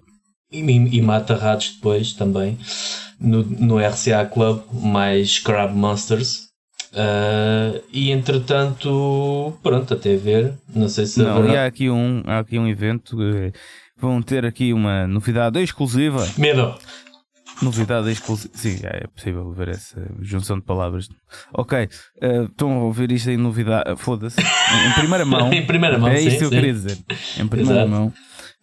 [0.52, 2.58] e, e mata ratos depois também
[3.20, 6.48] no, no RCA Club, mais Crab Monsters.
[6.94, 10.54] Ah, e entretanto, pronto, até ver.
[10.74, 13.18] Não sei se não, haverá- e há aqui um, há aqui um evento.
[14.00, 16.28] Vão ter aqui uma novidade exclusiva.
[16.38, 16.76] Medo!
[17.62, 18.54] Novidade exclusiva.
[18.56, 21.10] Sim, é possível ver essa junção de palavras.
[21.54, 21.90] Ok,
[22.22, 23.96] eh, estão a ouvir isto em novidade.
[23.98, 24.40] Foda-se.
[24.40, 25.52] Em primeira mão.
[25.52, 26.98] Em primeira mão, É isto que eu queria dizer.
[27.40, 27.90] Em primeira Exato.
[27.90, 28.14] mão.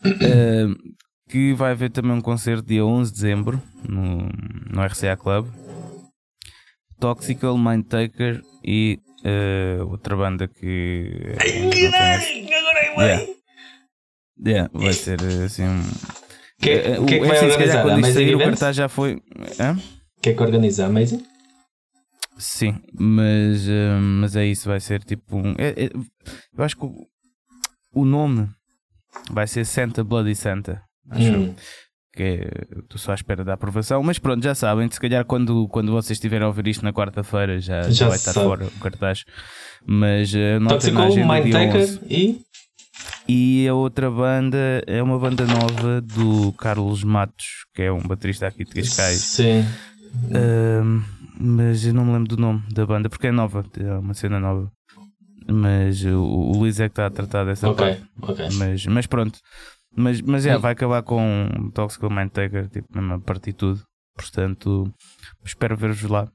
[0.05, 0.67] Eh,
[1.29, 4.29] que vai haver também um concerto dia 11 de dezembro no,
[4.71, 5.49] no RCA Club.
[7.01, 11.11] Toxical, Mindtaker e eh, outra banda que.
[11.25, 12.27] eh, não conheço.
[12.99, 13.27] Yeah.
[14.47, 15.65] Yeah, vai ser eh, assim.
[16.61, 17.79] Que, Eh, que é que o- vai assim, calhar organizar?
[17.79, 19.21] A quando sair, o cartaz já foi.
[19.61, 19.77] Hã?
[20.23, 21.25] Que é que organiza a Amazing?
[22.39, 23.67] Sim, mas,
[24.21, 25.55] mas é isso, vai ser tipo um.
[25.59, 25.91] é- é-
[26.57, 27.07] eu acho que o,
[27.95, 28.49] o nome
[29.31, 30.83] vai ser Santa Bloody Santa.
[31.11, 31.33] Acho.
[31.33, 31.55] Hum.
[32.17, 32.49] que
[32.83, 36.17] estou só à espera da aprovação, mas pronto, já sabem, se calhar quando, quando vocês
[36.17, 38.47] estiverem a ouvir isto na quarta-feira já, já, Já vai estar sabe.
[38.47, 39.25] fora o cartaz.
[39.85, 42.01] Mas uh, na agenda dia Mindtaker 11.
[42.09, 42.41] e.
[43.27, 48.47] E a outra banda é uma banda nova do Carlos Matos, que é um baterista
[48.47, 49.19] aqui de Cascais.
[49.21, 49.65] Sim.
[50.33, 51.03] Ahm,
[51.41, 54.39] mas eu não me lembro do nome da banda, porque é nova, é uma cena
[54.39, 54.71] nova.
[55.47, 58.05] Mas o, o Luís é que está a tratar dessa Ok, parte.
[58.23, 58.49] ok.
[58.59, 59.39] Mas, mas pronto.
[59.97, 63.83] Mas, mas é, vai acabar com Toxical Mindtaker, tipo, mesmo a partir tudo.
[64.17, 64.93] Portanto,
[65.45, 66.29] espero ver-vos lá.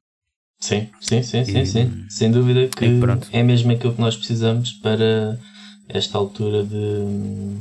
[0.59, 2.05] Sim, sim, sim, sim, E- sim.
[2.09, 2.85] Sem dúvida que
[3.31, 5.39] é mesmo aquilo que nós precisamos para
[5.87, 7.55] esta altura de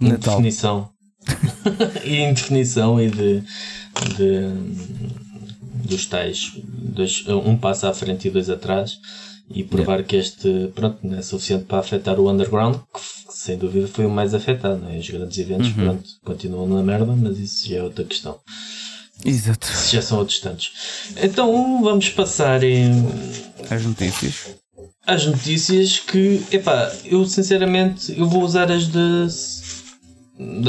[0.00, 0.34] Natal.
[0.34, 0.90] indefinição.
[2.04, 3.40] e indefinição e de,
[4.16, 8.98] de- dos tais dois, um passo à frente e dois atrás
[9.48, 13.88] e provar que este pronto, não é suficiente para afetar o underground, que sem dúvida
[13.88, 14.80] foi o mais afetado.
[14.82, 14.98] Não é?
[14.98, 15.74] Os grandes eventos Uhum.
[15.74, 18.38] pronto, continuam na merda, mas isso já é outra questão.
[19.24, 19.66] Exato.
[19.70, 20.72] Isso já são outros tantos.
[21.22, 22.90] Então vamos passar em,
[23.70, 24.34] As notícias.
[25.06, 29.26] as notícias que, epá, eu sinceramente eu vou usar as de,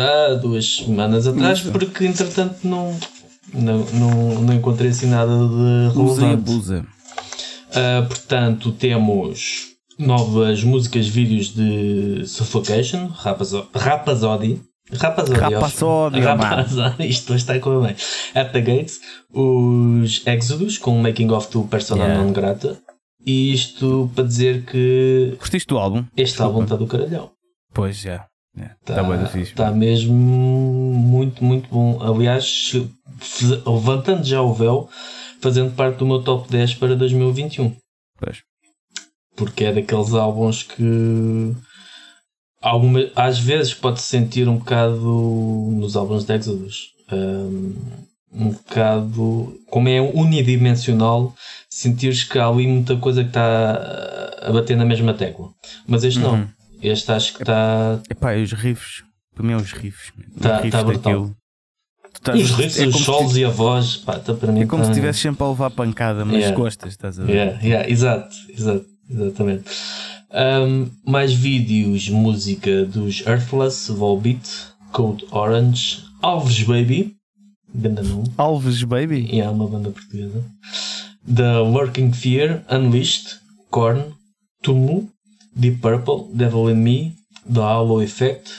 [0.01, 1.71] há duas semanas atrás Isso.
[1.71, 2.97] porque entretanto não,
[3.53, 6.33] não, não, não encontrei assim nada de Usa e relevante.
[6.33, 6.85] abusa.
[7.73, 9.70] Ah, portanto, temos
[10.01, 14.61] novas músicas, vídeos de Suffocation, Rapazo- Rapazodi.
[14.93, 15.39] Rapazodi.
[15.39, 17.07] Rapazodi, Rapazodi.
[17.07, 17.95] Isto está a correr bem.
[18.35, 18.99] At the Gates.
[19.33, 22.23] Os Exodus, com o making of do Persona Yeah.
[22.23, 22.77] non grata.
[23.25, 26.03] E isto para dizer que Curtiste do álbum?
[26.17, 27.31] este álbum está do caralhão.
[27.73, 28.25] Pois já.
[28.57, 29.51] Está Está tá bem fixe.
[29.53, 31.99] está mesmo muito, muito bom.
[32.01, 32.73] Aliás,
[33.65, 34.89] levantando já o véu,
[35.39, 37.75] fazendo parte do meu top 10 para 2021.
[38.19, 38.39] Pois.
[39.41, 41.51] Porque é daqueles álbuns que
[42.61, 45.01] alguma, às vezes pode-se sentir um bocado
[45.71, 46.91] nos álbuns de Exodus.
[47.11, 47.73] Um,
[48.31, 51.33] um bocado como é unidimensional,
[51.67, 55.49] sentires que há ali muita coisa que está a bater na mesma tecla.
[55.87, 56.37] Mas este uhum.
[56.37, 56.49] não.
[56.79, 57.99] Este acho que está.
[58.11, 60.13] Epá, e os riffs, para mim é os riffs.
[60.37, 61.31] Está tá brutal.
[62.35, 64.61] Os riffs, é os solos e a voz, pá, tá para mim.
[64.61, 64.85] É como tá...
[64.85, 66.55] se estivesse sempre a levar pancada, mas yeah.
[66.55, 67.33] gostas, estás a ver?
[67.33, 69.69] Yeah, yeah, exato, exato, exatamente.
[70.31, 74.41] Um, mais vídeos, música dos Earthless, Volbeat,
[74.91, 77.15] Code Orange, Alves Baby,
[77.73, 78.27] Ganda nome.
[78.37, 79.27] Alves Baby?
[79.31, 80.43] E é uma banda portuguesa.
[81.25, 84.13] The Working Fear, Unleashed, Korn,
[84.61, 85.09] Tumu,
[85.55, 87.15] Deep Purple, Devil in Me,
[87.51, 88.51] The Hollow Effect,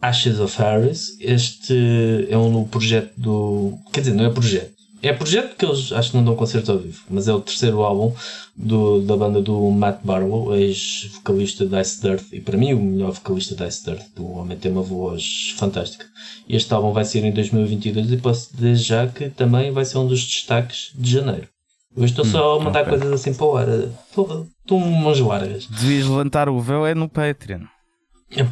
[0.00, 1.16] Ashes of Harris.
[1.20, 3.78] Este é um novo projeto do.
[3.92, 4.75] Quer dizer, não é projeto.
[5.02, 7.82] É projeto que eles acho que não dão concerto ao vivo, mas é o terceiro
[7.82, 8.14] álbum
[8.56, 13.12] do, da banda do Matt Barlow, ex-vocalista da Ice Dirt, e para mim o melhor
[13.12, 14.06] vocalista da Ice Dirt.
[14.18, 16.06] O homem tem uma voz fantástica.
[16.48, 20.06] Este álbum vai ser em 2022 e posso dizer já que também vai ser um
[20.06, 21.48] dos destaques de janeiro.
[21.96, 22.98] Hoje estou só a hum, mandar okay.
[22.98, 23.68] coisas assim para o ar.
[23.68, 25.66] Estou umas largas.
[25.66, 27.62] Devias levantar o véu é no Patreon.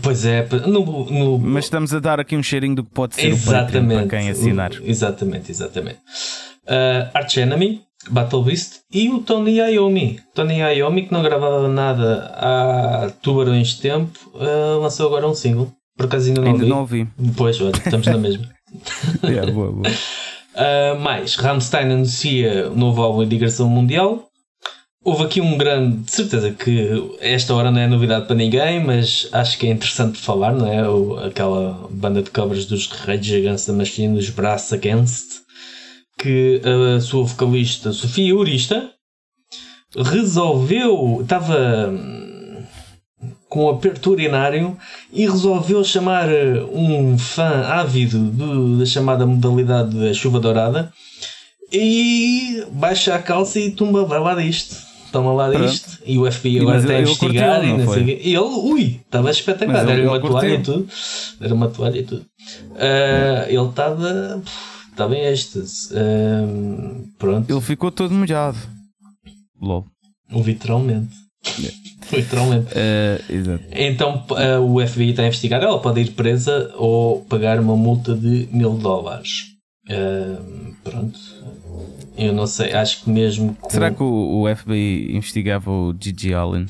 [0.02, 1.38] Pois é, no, no...
[1.38, 4.18] mas estamos a dar aqui um cheirinho do que pode ser exatamente, o Patreon para
[4.18, 4.70] quem assinar.
[4.82, 5.98] Exatamente, exatamente.
[6.66, 10.20] Uh, Arch Enemy, Battle Beast e o Tony Iommi.
[10.32, 15.72] Tony Iommi, que não gravava nada há tubarões de tempo, uh, lançou agora um single.
[15.96, 16.70] Por acaso ainda não ainda ouvi.
[16.70, 17.08] não ouvi.
[17.36, 18.48] Pois, olha, estamos na mesma.
[19.24, 19.88] yeah, boa, boa.
[20.54, 24.28] Uh, mais, Rammstein anuncia o novo álbum de digressão mundial.
[25.04, 25.98] Houve aqui um grande.
[25.98, 26.88] De certeza que
[27.20, 30.88] esta hora não é novidade para ninguém, mas acho que é interessante falar, não é?
[30.88, 35.42] O, aquela banda de covers dos Rage Against the Machine, dos Brass Against,
[36.18, 36.62] que
[36.96, 38.90] a sua vocalista Sofia Urista
[39.94, 41.20] resolveu.
[41.20, 41.92] estava
[43.46, 44.76] com aperto urinário
[45.12, 46.28] e resolveu chamar
[46.72, 50.90] um fã ávido do, da chamada modalidade da chuva dourada
[51.72, 54.83] e baixa a calça e tumba, vai lá disto.
[55.14, 56.00] Toma lá disto.
[56.04, 59.30] E o FBI agora está a investigar curtiu, e não, sei E ele, ui, estava
[59.30, 59.88] espetacular.
[59.88, 60.88] Era uma toalha e tudo.
[61.40, 62.22] Era uma toalha e tudo.
[62.72, 64.42] Uh, ele estava.
[64.90, 65.94] Estava em êxtase.
[65.94, 67.48] Uh, pronto.
[67.48, 68.58] Ele ficou todo molhado.
[69.62, 69.86] Logo.
[70.32, 71.14] Literalmente.
[72.12, 72.66] Literalmente.
[72.74, 75.62] Uh, então uh, o FBI está a investigar.
[75.62, 79.53] Ela pode ir presa ou pagar uma multa de mil dólares.
[79.90, 81.18] Uh, pronto.
[82.16, 83.54] Eu não sei, acho que mesmo.
[83.60, 83.70] Com...
[83.70, 86.66] Será que o, o FBI investigava o Gigi Allen?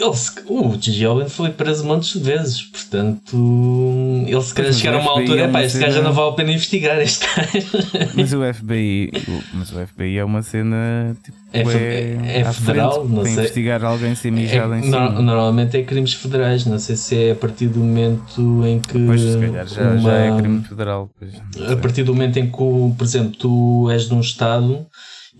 [0.00, 0.12] Ele,
[0.48, 5.10] o Gigi Allen foi preso montes de vezes, portanto, ele se calhar chegar a uma
[5.10, 7.66] altura, é pá, este gajo já não vale a pena investigar este gajo.
[8.16, 9.10] Mas o FBI,
[9.52, 13.32] mas o FBI é uma cena tipo, é, é, é federal, não sei.
[13.32, 15.10] investigar alguém sem mijado é, em cima.
[15.20, 19.06] Normalmente é crimes federais, não sei se é a partir do momento em que.
[19.06, 21.10] Pois, se calhar já, uma, já é crime federal.
[21.18, 24.86] Pois, a partir do momento em que, por exemplo, tu és de um Estado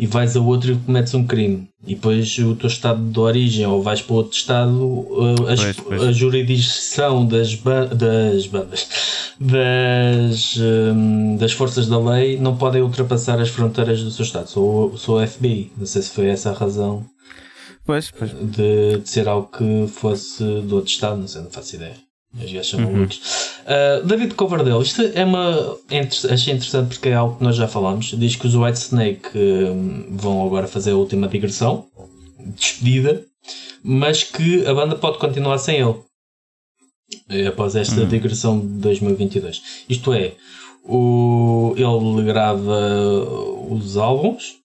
[0.01, 1.69] e vais a outro e cometes um crime.
[1.87, 5.07] E depois o teu estado de origem ou vais para outro estado,
[5.47, 6.03] a, pois, pois.
[6.05, 8.89] a jurisdição das, ba das bandas,
[9.39, 14.49] das, um, das forças da lei não podem ultrapassar as fronteiras do seu estado.
[14.49, 17.05] Sou, sou FBI, não sei se foi essa a razão
[17.85, 18.31] pois, pois.
[18.31, 21.97] De, de ser algo que fosse do outro estado, não sei, não faço ideia.
[22.33, 23.21] Os gajos são malucos.
[23.63, 25.77] Uh, David Coverdale, isto é uma.
[26.31, 28.07] Achei interessante porque é algo que nós já falámos.
[28.17, 31.87] Diz que os White Snake uh, vão agora fazer a última digressão,
[32.55, 33.25] despedida,
[33.83, 35.97] mas que a banda pode continuar sem ele
[37.29, 38.09] eh, após esta uhum.
[38.09, 39.85] digressão de 2022.
[39.89, 40.35] Isto é,
[40.85, 42.89] o, ele grava
[43.69, 44.57] os álbuns,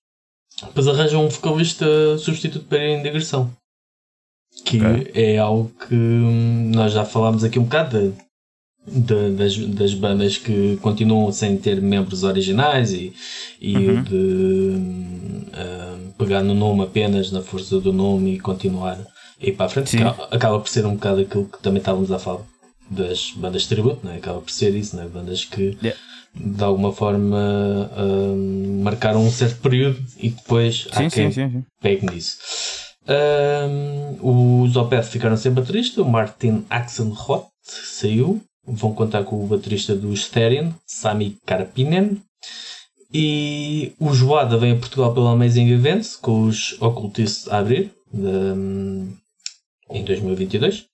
[0.62, 3.51] depois arranja um vocalista substituto para ir em digressão
[4.65, 5.12] que okay.
[5.13, 8.13] é algo que nós já falámos aqui um bocado
[8.88, 13.13] de, de, das, das bandas que continuam sem ter membros originais e,
[13.62, 14.04] e uhum.
[14.04, 14.17] de
[15.54, 18.97] uh, pegar no nome apenas, na força do nome e continuar
[19.41, 19.91] a ir para a frente.
[19.91, 20.04] Sim.
[20.32, 22.41] Acaba por ser um bocado aquilo que também estávamos a falar
[22.89, 24.17] das bandas de tributo, né?
[24.17, 25.08] acaba por ser isso, né?
[25.12, 25.99] bandas que yeah.
[26.36, 27.89] de alguma forma
[28.84, 32.38] marcaram um certo período e depois sim, há quem sim, sim, pegue nisso.
[33.07, 38.41] Um, os Opeth ficaram sem baterista, o Martin Axelrod saiu.
[38.67, 42.19] Vão contar com o baterista do Stereo, Sami Karpinen.
[43.13, 49.13] E o Joada vem a Portugal pelo Amazing Events, com os Occultists a abrir, um,
[49.89, 50.85] em 2022.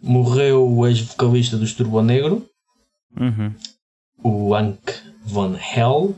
[0.00, 2.46] Morreu o ex-vocalista dos Turbo Negro,
[3.18, 3.52] uhum.
[4.22, 4.78] o Hank
[5.24, 6.16] Von Hell.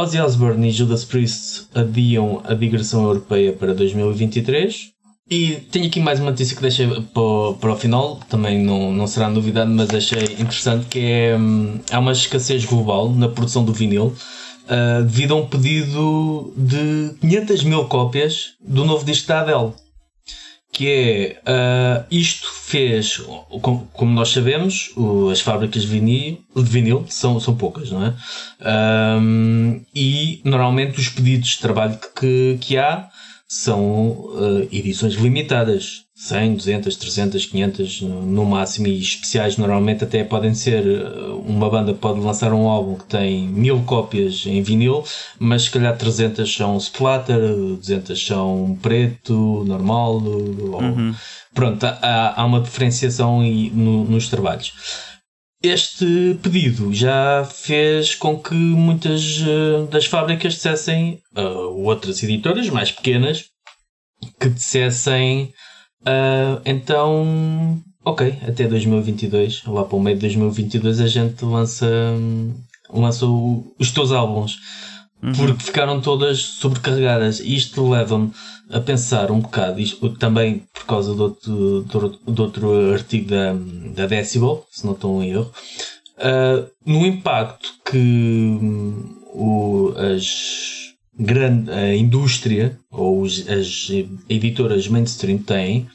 [0.00, 4.92] Ozzy Osbourne e Judas Priest adiam a digressão europeia para 2023
[5.30, 9.06] E tenho aqui mais uma notícia que deixei para, para o final, também não, não
[9.06, 13.74] será novidade, mas achei interessante, que é hum, há uma escassez global na produção do
[13.74, 14.06] vinil
[14.64, 19.74] uh, devido a um pedido de 500 mil cópias do novo disco da Adele.
[20.72, 23.18] Que é, uh, isto fez,
[23.60, 28.06] como, como nós sabemos, o, as fábricas de vinil, de vinil são, são poucas, não
[28.06, 28.14] é?
[29.20, 33.10] Um, e normalmente os pedidos de trabalho que, que há
[33.48, 36.04] são uh, edições limitadas.
[36.20, 41.02] 100, 200, 300, 500 no máximo e especiais normalmente até podem ser eh,
[41.46, 45.02] uma banda pode lançar um álbum que tem mil cópias em vinil
[45.38, 51.14] mas se calhar 300 são splatter 200 são preto normal uhum.
[51.54, 54.74] pronto há, há uma diferenciação no, nos trabalhos
[55.62, 62.90] este pedido já fez com que muitas uh, das fábricas dissessem, uh, outras editoras mais
[62.90, 63.44] pequenas,
[64.40, 65.52] que dissessem
[66.02, 71.88] uh, então, ok, até 2022, lá para o meio de 2022 a gente lança,
[72.92, 74.58] lança o, os teus álbuns.
[75.22, 75.32] Uhum.
[75.32, 77.40] Porque ficaram todas sobrecarregadas.
[77.40, 78.32] Isto leva-me
[78.70, 81.86] a pensar um bocado, isto, também por causa de outro,
[82.26, 83.52] de outro artigo da,
[83.94, 85.52] da Decibel, se não estou em erro,
[86.18, 90.89] uh, no impacto que um, o, as
[91.20, 93.90] grande, a indústria ou os, as
[94.28, 95.86] editoras mainstream têm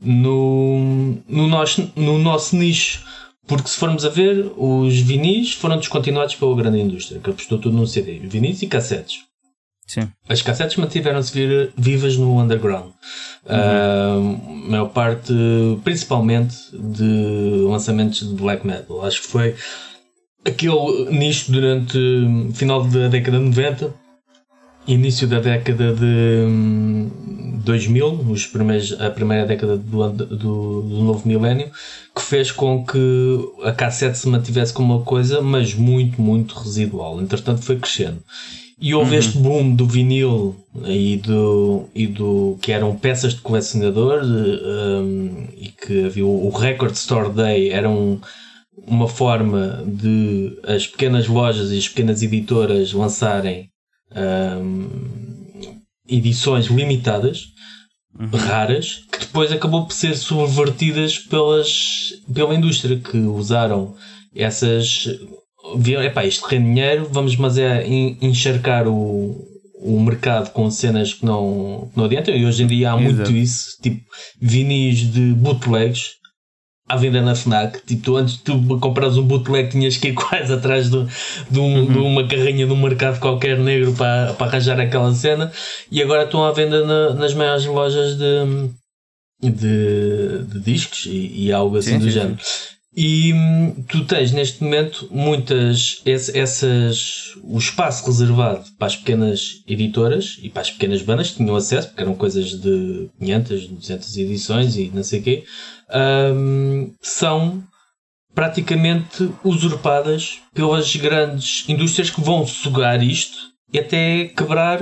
[0.00, 3.04] no, no, nosso, no nosso nicho.
[3.46, 7.74] Porque se formos a ver, os vinis foram descontinuados pela grande indústria, que apostou tudo
[7.74, 8.18] no CD.
[8.18, 9.20] Vinis e cassetes.
[9.86, 10.06] Sim.
[10.28, 11.32] As cassetes mantiveram-se
[11.74, 12.92] vivas no underground.
[13.48, 14.34] Uhum.
[14.34, 15.32] Uh, maior parte,
[15.82, 19.02] principalmente, de lançamentos de black metal.
[19.02, 19.54] Acho que foi
[20.44, 23.94] aquele nicho durante o final da década de 90,
[24.88, 26.46] início da década de
[27.64, 31.70] 2000, hum, os primeiros, a primeira década do, do, do novo milénio,
[32.14, 37.20] que fez com que a cassete se mantivesse como uma coisa, mas muito, muito residual.
[37.20, 38.22] Entretanto, foi crescendo.
[38.80, 39.18] E houve uhum.
[39.18, 45.68] este boom do vinil e do, e do que eram peças de colecionador um, e
[45.68, 48.20] que havia o, o Record Store Day era um,
[48.86, 53.68] uma forma de as pequenas lojas e as pequenas editoras lançarem
[54.14, 54.88] um,
[56.08, 57.44] edições limitadas,
[58.18, 58.28] uhum.
[58.28, 63.94] raras, que depois acabou por ser subvertidas pelas, pela indústria que usaram
[64.34, 65.06] essas
[65.76, 69.36] viram, epá, isto rende dinheiro, vamos mas é encharcar o,
[69.80, 72.34] o mercado com cenas que não, não adiantam.
[72.34, 73.14] E hoje em dia há Exato.
[73.14, 74.02] muito isso, tipo
[74.40, 76.18] vinis de bootlegs
[76.88, 77.80] à venda na FNAC.
[77.84, 81.06] Tipo, tu, antes tu comprares um bootleg tinhas que ir quase atrás de,
[81.50, 81.92] de, um, uhum.
[81.92, 85.52] de uma carrinha de um mercado qualquer negro para, para arranjar aquela cena
[85.90, 88.70] e agora estão à venda na, nas maiores lojas de,
[89.42, 92.38] de, de discos e, e algo assim sim, do sim, género.
[92.42, 92.77] Sim.
[93.00, 100.36] E hum, tu tens neste momento muitas essas o espaço reservado para as pequenas editoras
[100.42, 104.76] e para as pequenas bandas que tinham acesso, porque eram coisas de 500, 200 edições
[104.76, 105.44] e não sei o quê,
[106.34, 107.62] um, são
[108.34, 113.38] praticamente usurpadas pelas grandes indústrias que vão sugar isto
[113.72, 114.80] e até quebrar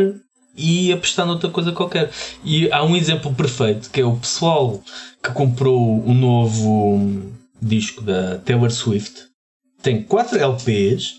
[0.56, 2.10] e apostar noutra coisa qualquer.
[2.42, 4.82] E há um exemplo perfeito que é o pessoal
[5.22, 9.26] que comprou o novo disco da Taylor Swift
[9.82, 11.14] tem 4 LPs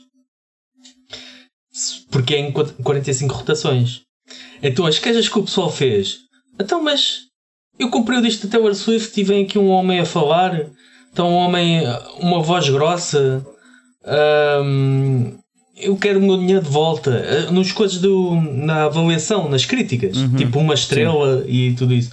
[2.09, 4.01] porque é em 45 rotações.
[4.61, 6.17] Então as queixas que o pessoal fez,
[6.59, 7.27] então mas
[7.79, 10.69] eu comprei o disco da Taylor Swift e vem aqui um homem a falar,
[11.11, 11.81] então um homem,
[12.19, 13.45] uma voz grossa,
[14.63, 15.37] hum,
[15.75, 17.51] eu quero o meu dinheiro de volta.
[17.51, 20.35] Nos coisas do, na avaliação, nas críticas, uhum.
[20.35, 21.49] tipo uma estrela Sim.
[21.49, 22.11] e tudo isso.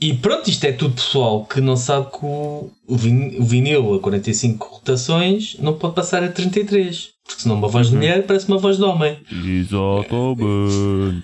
[0.00, 2.96] E pronto, isto é tudo pessoal que não sabe que o, o
[3.44, 7.14] vinil a 45 rotações não pode passar a 33.
[7.24, 8.00] Porque senão uma voz de uhum.
[8.00, 9.18] mulher parece uma voz de homem.
[9.30, 11.22] Exatamente.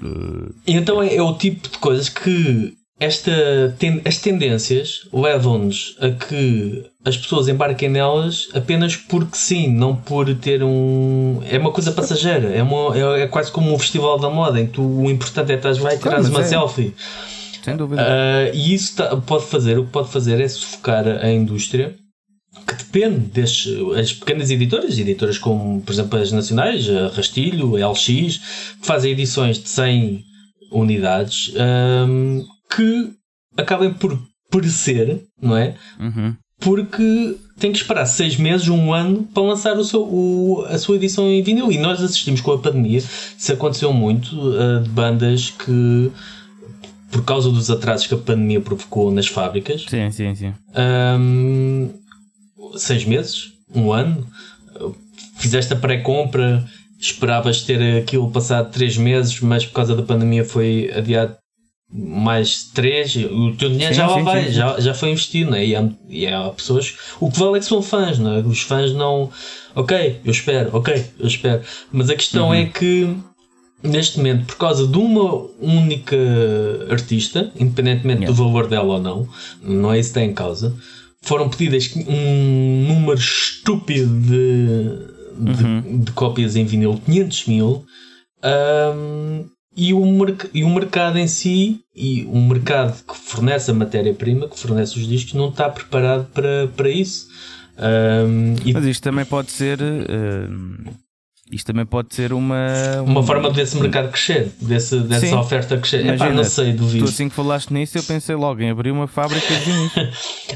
[0.67, 6.85] Então é, é o tipo de coisas que esta, ten, as tendências levam-nos a que
[7.05, 11.41] as pessoas embarquem nelas apenas porque sim, não por ter um.
[11.51, 14.66] É uma coisa passageira, é, uma, é, é quase como um festival da moda em
[14.66, 16.45] que tu, o importante é que estás lá e tiras uma é.
[16.45, 16.95] selfie.
[17.63, 18.03] Sem dúvida.
[18.03, 21.95] Uh, e isso tá, pode fazer, o que pode fazer é sufocar a indústria
[22.67, 27.91] que depende destes, as pequenas editoras, editoras como, por exemplo, as nacionais, a Rastilho, a
[27.91, 28.39] LX,
[28.81, 30.25] que fazem edições de 100
[30.73, 31.53] unidades,
[32.09, 32.45] um,
[32.75, 33.13] que
[33.57, 35.77] acabem por perecer, não é?
[35.99, 36.35] Uhum.
[36.59, 40.97] Porque tem que esperar seis meses, um ano, para lançar o seu, o, a sua
[40.97, 41.71] edição em vinil.
[41.71, 46.11] E nós assistimos com a pandemia, isso aconteceu muito, uh, de bandas que
[47.11, 49.85] por causa dos atrasos que a pandemia provocou nas fábricas.
[49.89, 50.55] Sim, sim, sim.
[51.19, 51.91] Um,
[52.77, 54.27] seis meses, um ano,
[55.37, 56.65] fizeste a pré-compra,
[56.99, 61.37] esperavas ter aquilo passado três meses, mas por causa da pandemia foi adiado
[61.93, 65.51] mais três, o teu dinheiro sim, já lá sim, vai, sim, Já, já foi investido,
[65.51, 65.67] né?
[65.67, 66.97] e, há, e há pessoas.
[67.19, 68.39] O que vale é que são fãs, não é?
[68.39, 69.31] Os fãs não.
[69.75, 71.63] Ok, eu espero, ok, eu espero.
[71.91, 72.55] Mas a questão uhum.
[72.55, 73.17] é que
[73.83, 76.16] neste momento, por causa de uma única
[76.91, 78.37] artista, independentemente yeah.
[78.37, 79.28] do valor dela ou não,
[79.62, 80.76] não é isso que está em causa,
[81.22, 86.01] foram pedidas um número estúpido de, de, uhum.
[86.01, 87.85] de cópias em vinil, 500 mil.
[88.43, 89.45] Um,
[89.76, 90.03] e o,
[90.53, 95.07] e o mercado em si, e o mercado que fornece a matéria-prima, que fornece os
[95.07, 97.28] discos, não está preparado para, para isso.
[97.78, 99.78] Um, Mas isto também pode ser.
[99.81, 100.91] Uh,
[101.51, 103.03] isto também pode ser uma.
[103.05, 105.34] Uma, forma desse mercado crescer, desse, dessa Sim.
[105.34, 106.01] oferta crescer.
[106.01, 107.05] Imagina, Epá, não sei, duvido.
[107.05, 109.92] Tu assim que falaste nisso, eu pensei logo em abrir uma fábrica de vinis.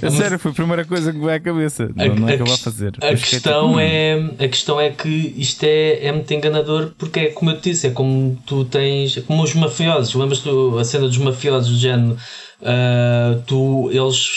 [0.00, 1.84] é sério, foi a primeira coisa que me veio à cabeça.
[1.96, 2.94] A, não, não é que eu vou fazer.
[3.02, 7.26] A questão, tipo, é, a questão é que isto é, é muito enganador porque é
[7.30, 9.16] como eu te disse, é como tu tens.
[9.26, 10.14] como os mafiosos.
[10.14, 10.48] Lembras-te
[10.80, 12.16] a cena dos mafiosos do género?
[12.60, 14.28] Uh, tu, eles.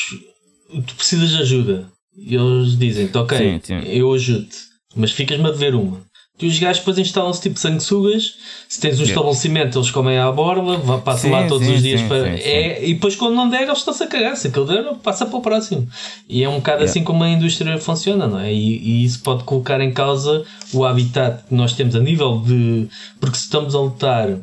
[0.85, 1.97] Tu precisas de ajuda.
[2.17, 3.79] E eles dizem-te, ok, sim, sim.
[3.85, 4.57] eu ajudo-te,
[4.95, 6.01] mas ficas-me a dever uma.
[6.39, 8.35] E os gajos depois instalam-se tipo sanguessugas.
[8.69, 9.11] Se tens um yeah.
[9.11, 12.29] estabelecimento, eles comem à borla, passam sim, lá todos sim, os dias sim, para.
[12.29, 14.37] É, e depois, quando não der, eles estão-se a cagar.
[14.37, 15.87] Se aquilo der, passa para o próximo.
[16.29, 16.91] E é um bocado yeah.
[16.91, 18.53] assim como a indústria funciona, não é?
[18.53, 22.87] E, e, isso pode colocar em causa o habitat que nós temos a nível de.
[23.19, 24.37] Porque se estamos a lutar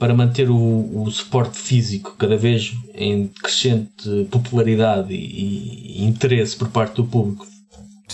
[0.00, 6.68] para manter o, o suporte físico cada vez em crescente popularidade e, e interesse por
[6.68, 7.46] parte do público,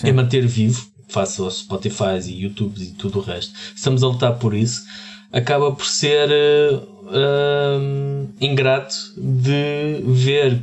[0.05, 4.39] é manter vivo face aos Spotify e YouTube e tudo o resto, estamos a lutar
[4.39, 4.83] por isso,
[5.31, 10.63] acaba por ser uh, ingrato de ver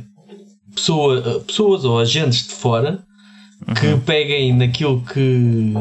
[0.74, 3.02] pessoa, pessoas ou agentes de fora
[3.78, 4.00] que uhum.
[4.00, 5.74] peguem naquilo que,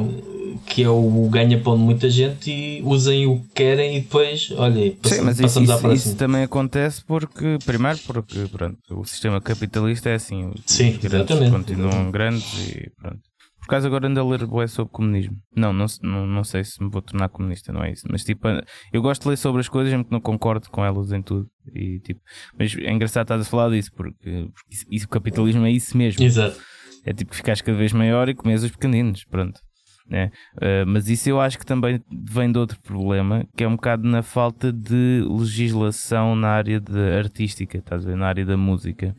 [0.65, 4.91] que é o ganha-pão de muita gente e usem o que querem e depois, olha,
[5.01, 5.93] pass Sim, mas passamos isso, à próxima.
[5.93, 11.31] Isso também acontece porque, primeiro, porque pronto, o sistema capitalista é assim, Sim, os grandes
[11.31, 11.51] exatamente.
[11.51, 13.28] continuam grandes e pronto.
[13.69, 15.37] Por causa agora ando a ler bué sobre comunismo.
[15.55, 18.03] Não, não, não, não sei se me vou tornar comunista, não é isso.
[18.09, 18.47] Mas tipo,
[18.91, 21.47] eu gosto de ler sobre as coisas, mesmo que não concordo com elas em tudo.
[21.75, 22.19] E, tipo,
[22.57, 25.95] mas é engraçado estar a falar disso, porque, porque isso, isso, o capitalismo é isso
[25.95, 26.23] mesmo.
[26.23, 26.59] Exato.
[27.05, 29.61] É tipo que cada vez maior e comes os pequeninos, pronto.
[30.11, 30.31] É.
[30.85, 34.23] Mas isso eu acho que também vem de outro problema, que é um bocado na
[34.23, 38.17] falta de legislação na área de artística, estás a ver?
[38.17, 39.15] na área da música.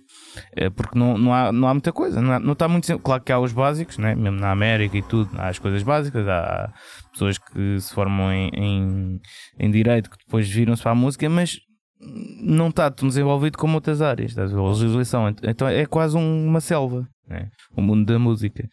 [0.57, 2.99] Uh, porque não, não, há, não há muita coisa, não, há, não está muito.
[2.99, 4.15] Claro que há os básicos, né?
[4.15, 6.73] mesmo na América e tudo, há as coisas básicas, há
[7.13, 9.21] pessoas que se formam em, em,
[9.59, 11.59] em direito que depois viram-se para a música, mas
[12.41, 14.63] não está tão desenvolvido como outras áreas, estás a ver?
[14.63, 15.35] A legislação.
[15.43, 17.51] Então é quase uma selva, né?
[17.77, 18.67] o mundo da música.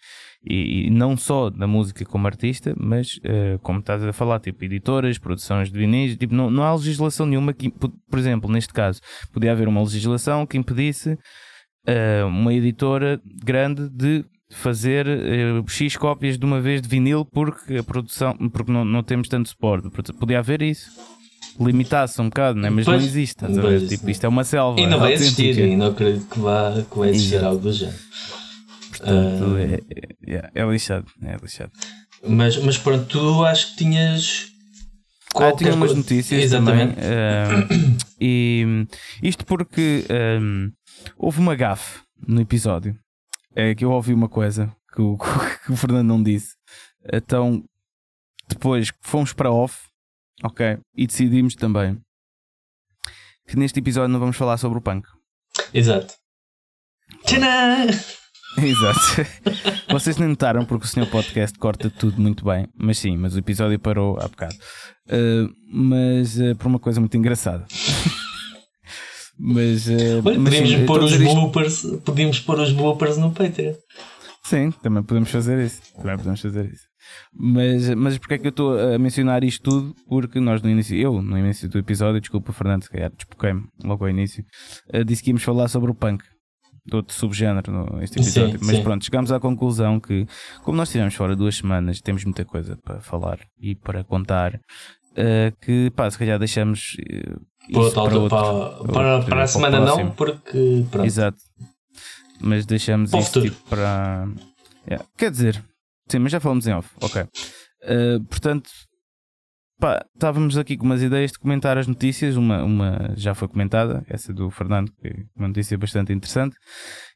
[0.43, 4.63] E, e, não só da música como artista, mas uh, como estás a falar, tipo
[4.63, 9.01] editoras, produções de vinis, tipo, não, não há legislação nenhuma que, por exemplo, neste caso,
[9.33, 11.17] podia haver uma legislação que impedisse
[11.87, 17.77] uh, uma editora grande de fazer uh, X cópias de uma vez de vinil porque
[17.77, 19.89] a produção, porque não, não temos tanto suporte.
[20.13, 20.89] Podia haver isso.
[21.59, 22.69] Limitasse um bocado, né?
[22.69, 23.43] mas pois, não existe.
[23.87, 24.79] Tipo, isto é uma selva.
[24.79, 27.97] E não vai existir, e não acredito que vá, que vai existir algo do género.
[28.91, 29.79] Portanto, uh, é,
[30.27, 31.05] é, é, lixado.
[31.23, 31.71] É lixado.
[32.27, 34.47] Mas, mas pronto, tu acho que tinhas.
[35.35, 36.95] Ah, tinha umas notícias Exatamente.
[36.95, 37.91] também.
[37.91, 38.87] Uh, e
[39.21, 40.05] isto porque
[40.41, 40.71] um,
[41.17, 42.97] houve uma gafe no episódio.
[43.55, 45.17] É que eu ouvi uma coisa que o,
[45.65, 46.55] que o Fernando não disse.
[47.11, 47.63] Então,
[48.47, 49.87] depois fomos para off,
[50.43, 50.77] ok?
[50.95, 51.99] E decidimos também
[53.47, 55.07] que neste episódio não vamos falar sobre o punk.
[55.73, 56.13] Exato.
[57.25, 57.87] Tcharam!
[58.57, 58.99] Exato.
[59.91, 63.39] Vocês nem notaram porque o senhor podcast corta tudo muito bem, mas sim, mas o
[63.39, 64.55] episódio parou há bocado.
[65.07, 67.65] Uh, mas uh, por uma coisa muito engraçada.
[69.39, 73.73] mas, uh, Olha, mas podíamos, sim, pôr os bloopers, podíamos pôr os bloopers no Patreon.
[74.43, 75.81] Sim, também podemos fazer isso.
[75.95, 76.87] Também podemos fazer isso.
[77.33, 79.95] Mas, mas porque é que eu estou a mencionar isto tudo?
[80.07, 84.03] Porque nós no início, eu no início do episódio, desculpa Fernando, se calhar despoquei-me logo
[84.03, 84.43] ao início,
[85.05, 86.23] disse que íamos falar sobre o punk
[86.87, 88.57] de outro subgénero neste episódio.
[88.57, 88.83] Sim, Mas sim.
[88.83, 90.25] pronto, chegámos à conclusão que,
[90.63, 94.59] como nós estivemos fora duas semanas, temos muita coisa para falar e para contar,
[95.17, 96.95] uh, que pá, se calhar deixamos.
[96.99, 100.85] Uh, isso para, outro, para, para, outro, para, a semana não, porque.
[100.89, 101.05] Pronto.
[101.05, 101.37] Exato.
[102.39, 104.27] Mas deixamos para isso tipo, para.
[104.87, 105.05] Yeah.
[105.17, 105.63] Quer dizer,
[106.07, 106.89] sim, mas já falamos em off.
[107.01, 107.21] Ok.
[107.21, 108.69] Uh, portanto,
[109.79, 112.35] pá, estávamos aqui com umas ideias de comentar as notícias.
[112.37, 116.55] Uma, uma já foi comentada, essa do Fernando, que é uma notícia bastante interessante.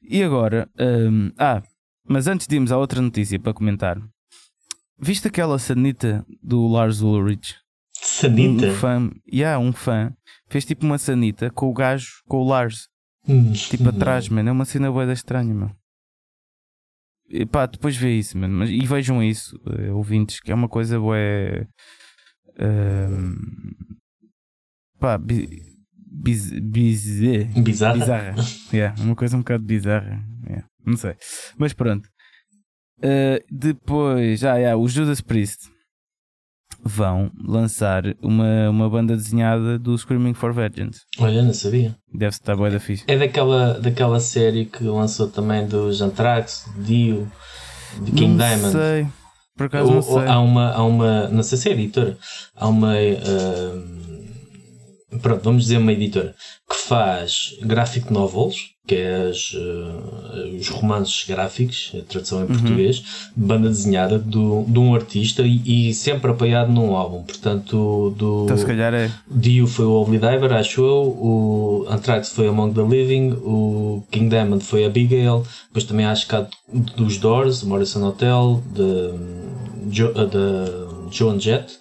[0.01, 1.61] E agora, hum, ah,
[2.07, 3.97] mas antes de irmos à outra notícia para comentar,
[4.99, 7.60] viste aquela sanita do Lars Ulrich?
[8.21, 8.67] Sanita?
[8.67, 10.13] Um fã, yeah, um fã
[10.47, 12.87] fez tipo uma sanita com o gajo, com o Lars,
[13.27, 13.51] hum.
[13.53, 14.49] tipo atrás, mano.
[14.49, 15.71] É uma cena boeda estranha, meu.
[17.29, 18.59] E pá, depois vê isso, mano.
[18.59, 21.67] Mas, e vejam isso, uh, ouvintes, que é uma coisa boé.
[22.59, 23.37] Uh,
[24.99, 25.47] pá, biz,
[25.95, 27.05] biz, biz,
[27.55, 27.97] bizarra.
[27.97, 28.35] bizarra.
[28.73, 30.21] yeah, uma coisa um bocado bizarra.
[30.45, 31.15] Yeah, não sei.
[31.57, 32.07] Mas pronto.
[32.99, 35.70] Uh, depois, ah, yeah, o Judas Priest
[36.83, 41.01] vão lançar uma, uma banda desenhada do Screaming for Vengeance.
[41.19, 41.95] Olha, não sabia.
[42.13, 43.03] Deve estar boa da fixe.
[43.07, 47.31] É daquela, daquela série que lançou também dos Anthrax, Dio,
[48.01, 48.71] de King não Diamond.
[48.71, 49.07] sei.
[49.55, 50.25] Por acaso não sei.
[50.25, 52.17] Há uma, há uma, não sei se é editora,
[52.55, 53.87] há uma, uh,
[55.19, 56.33] pronto, vamos dizer uma editora,
[56.69, 62.47] que faz graphic novels, que é as, uh, os romances gráficos, a tradução em uhum.
[62.47, 67.23] português, banda desenhada do, de um artista e, e, sempre apoiado num álbum.
[67.23, 69.09] Portanto, do então, se calhar é.
[69.29, 74.27] Dio foi o Holy Diver, acho eu, o Anthrax foi Among the Living, o King
[74.27, 76.45] Diamond foi Abigail, depois também acho que há
[76.97, 80.80] dos Doors, Morrison Hotel, de, de, de
[81.11, 81.77] Joan Jett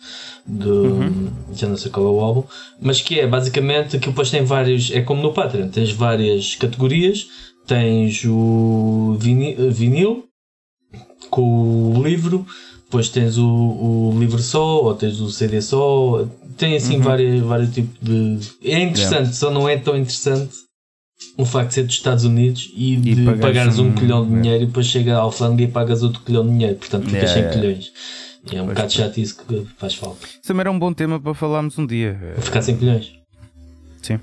[0.47, 1.31] de uhum.
[1.55, 2.45] já não sei qual é o álbum,
[2.81, 7.29] mas que é basicamente que depois tem vários, é como no Patreon, tens várias categorias,
[7.67, 10.25] tens o vinil, vinil
[11.31, 12.47] com o livro,
[12.85, 16.27] depois tens o, o livro só, ou tens o CD só,
[16.57, 17.03] tem assim uhum.
[17.03, 18.39] vários, vários tipos de.
[18.65, 19.33] É interessante, yeah.
[19.33, 20.53] só não é tão interessante
[21.37, 24.35] o facto de ser dos Estados Unidos e, e de pagares um, um colhão de
[24.35, 27.53] dinheiro e depois chega à alfândega e pagas outro colhão de dinheiro, portanto ficas yeah,
[27.53, 27.93] sem colhões.
[28.53, 30.27] É um pois bocado chato isso que faz falta.
[30.27, 32.19] Isso também era um bom tema para falarmos um dia.
[32.35, 33.13] Para ficar sem colhões.
[34.03, 34.19] Sim.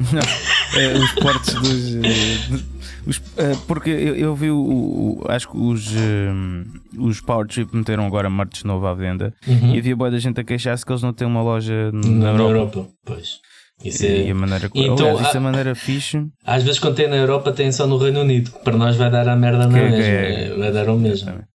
[0.12, 1.94] Não, é, os portes dos.
[1.96, 2.60] Eh,
[3.06, 6.64] os, é, porque eu, eu vi o, o, Acho que os, um,
[6.98, 9.74] os Power Trip meteram agora merch novo à venda uhum.
[9.74, 12.28] e havia boa da gente a queixar-se que eles não têm uma loja na, na
[12.30, 12.78] Europa.
[12.78, 12.86] Europa.
[13.04, 13.40] Pois.
[13.84, 14.26] Isso é...
[14.26, 16.26] E a maneira então, aliás, isso é a maneira fixe.
[16.44, 19.10] Às vezes quando tem na Europa tem só no Reino Unido, que para nós vai
[19.10, 19.96] dar a merda na mesma.
[19.96, 21.28] É, vai dar o mesmo.
[21.28, 21.49] Exatamente.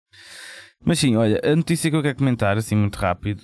[0.84, 3.40] Mas sim, olha, a notícia que eu quero comentar, assim muito rápido,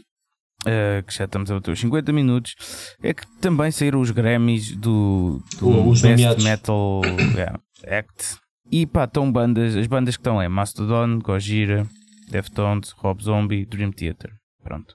[0.66, 2.54] uh, que já estamos a bater os 50 minutos,
[3.02, 6.44] é que também saíram os Grammys do, do os Best nomeados.
[6.44, 7.00] Metal
[7.34, 8.38] yeah, Act.
[8.70, 11.86] E pá, estão bandas, as bandas que estão é Mastodon, Gojira,
[12.30, 14.32] Deftones, Rob Zombie, Dream Theater.
[14.62, 14.94] Pronto.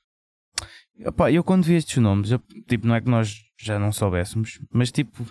[0.97, 4.59] Epá, eu quando vi estes nomes, eu, tipo, não é que nós já não soubéssemos,
[4.71, 5.25] mas tipo,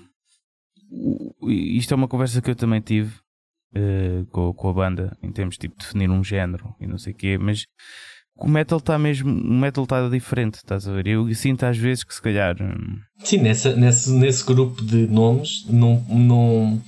[1.48, 3.14] isto é uma conversa que eu também tive
[3.76, 7.12] uh, com, com, a banda, em termos tipo, de definir um género e não sei
[7.12, 7.66] o quê, mas
[8.36, 11.06] o metal está mesmo, o metal está diferente, estás a ver?
[11.06, 12.56] Eu sinto às vezes que se calhar.
[12.60, 16.82] Hum, Sim, nessa, nesse, nesse grupo de nomes não, não,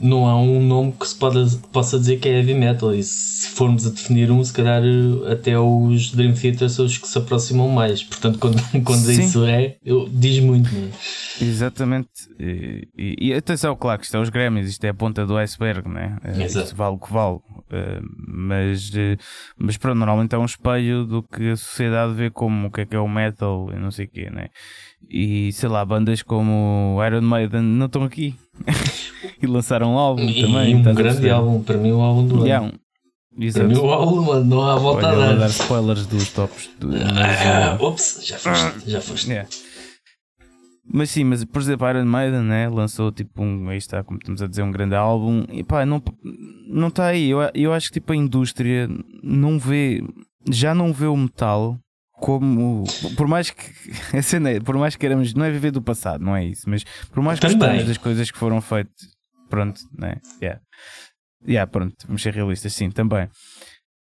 [0.00, 2.94] não há um nome que se pode, possa dizer que é heavy metal.
[2.94, 4.82] E se formos a definir um, se calhar
[5.30, 8.02] até os Dream Theater são os que se aproximam mais.
[8.02, 10.72] Portanto, quando, quando isso é, eu, diz muito.
[10.72, 10.90] Né?
[11.40, 12.08] Exatamente.
[12.38, 15.36] E, e, e, atenção, claro que isto é os Grammys, isto é a ponta do
[15.36, 16.18] iceberg, né?
[16.38, 16.66] Exato.
[16.66, 17.36] Isto vale o que vale.
[17.36, 19.18] Uh, mas, uh,
[19.58, 22.86] mas pronto, normalmente é um espelho do que a sociedade vê como o que é
[22.86, 24.48] que é o metal e não sei o quê, né?
[25.10, 28.34] E sei lá, bandas como Iron Maiden não estão aqui.
[29.42, 30.76] e lançaram um álbum e também.
[30.76, 32.72] um grande álbum, para mim o álbum do ano.
[33.52, 35.38] Para mim o álbum, não há volta Olha, a dar.
[35.38, 36.70] dar spoilers dos tops.
[36.78, 39.28] Do, ah, ops, já foste, já foste.
[39.28, 39.48] Yeah.
[40.86, 44.42] Mas sim, mas por exemplo, Iron Maiden né, lançou tipo um, aí está, como estamos
[44.42, 46.02] a dizer, um grande álbum e pá, não
[46.68, 47.30] não está aí.
[47.30, 48.88] Eu, eu acho que tipo a indústria
[49.22, 50.04] não vê,
[50.48, 51.78] já não vê o metal
[52.14, 52.84] como
[53.16, 53.72] por mais que
[54.16, 56.68] a cena é, por mais que queiramos, não é viver do passado, não é isso,
[56.68, 59.08] mas por mais que gostamos das coisas que foram feitas,
[59.48, 60.20] pronto, né?
[60.40, 60.60] Yeah.
[61.46, 63.28] Yeah, pronto, vamos ser realistas, sim, também.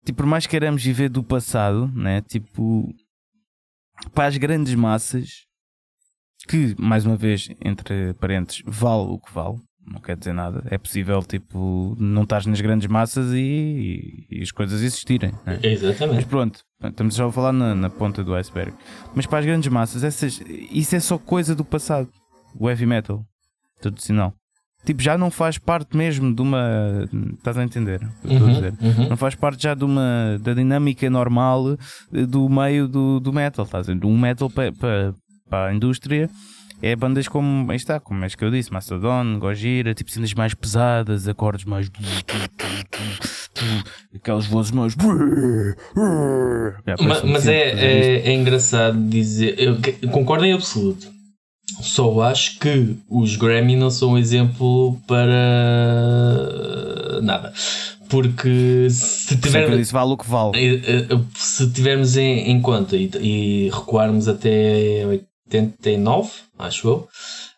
[0.06, 2.22] Tipo, por mais que queiramos viver do passado, né?
[2.22, 2.94] Tipo,
[4.14, 5.46] para as grandes massas,
[6.48, 10.64] que mais uma vez, entre parentes, vale o que vale, não quer dizer nada.
[10.70, 15.32] É possível, tipo, não estar nas grandes massas e, e, as coisas existirem.
[15.46, 15.60] Né?
[15.64, 16.16] Exatamente.
[16.16, 18.74] Mas pronto, estamos já a falar na, na, ponta do iceberg.
[19.16, 22.10] Mas para as grandes massas, essas, isso é só coisa do passado.
[22.60, 23.26] O heavy metal
[23.82, 24.34] tradicional.
[24.86, 27.08] Tipo, já não faz parte mesmo de uma.
[27.38, 28.02] Estás a entender?
[28.24, 28.74] Uhum, a dizer?
[28.82, 29.10] Uhum.
[29.10, 30.40] Não faz parte já de uma.
[30.42, 31.78] da dinâmica normal
[32.12, 33.64] do meio do, do metal.
[33.64, 34.06] Estás a dizer?
[34.06, 35.14] Um metal para, para,
[35.48, 36.30] para a indústria
[36.82, 41.28] é bandas como, está, como é que eu disse, Mastodon, Gojira, tipo cenas mais pesadas,
[41.28, 41.90] acordes mais
[44.16, 44.96] aquelas vozes mais.
[47.00, 49.56] mas, mas é, é, é, engraçado dizer.
[49.60, 49.78] Eu
[50.10, 51.12] concordo em absoluto.
[51.82, 55.32] Só acho que os Grammy não são um exemplo para
[57.22, 57.54] nada.
[58.10, 59.80] Porque se tivermos.
[59.80, 60.82] Isso vale o que vale.
[61.36, 65.06] Se tivermos em, em conta e, e recuarmos até
[65.58, 67.08] 89, acho eu,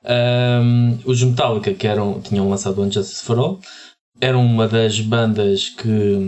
[0.06, 3.60] um, os Metallica, que eram, tinham lançado o Justice for All,
[4.20, 6.20] eram uma das bandas que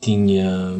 [0.00, 0.72] tinha.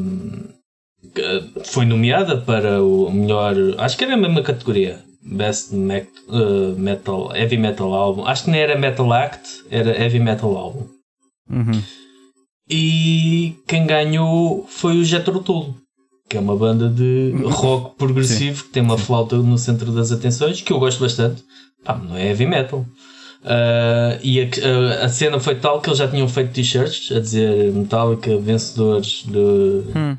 [1.65, 3.55] foi nomeada para o melhor.
[3.79, 5.03] Acho que era a mesma categoria.
[5.23, 8.27] Best uh, Metal, Heavy Metal Album.
[8.27, 10.89] Acho que nem era Metal Act, era Heavy Metal Album.
[11.51, 11.83] Uhum.
[12.71, 15.75] E quem ganhou foi o Jethro Tull,
[16.29, 18.65] que é uma banda de rock progressivo Sim.
[18.65, 21.43] que tem uma flauta no centro das atenções, que eu gosto bastante.
[21.85, 22.85] Ah, não é heavy metal.
[23.43, 27.73] Uh, e a, a, cena foi tal que eles já tinham feito t-shirts a dizer
[27.73, 30.17] Metallica vencedores de, hum.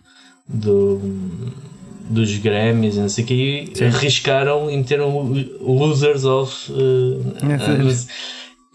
[0.47, 1.01] do,
[2.09, 7.35] dos Grammys e não sei o que e arriscaram e meteram Losers of uh,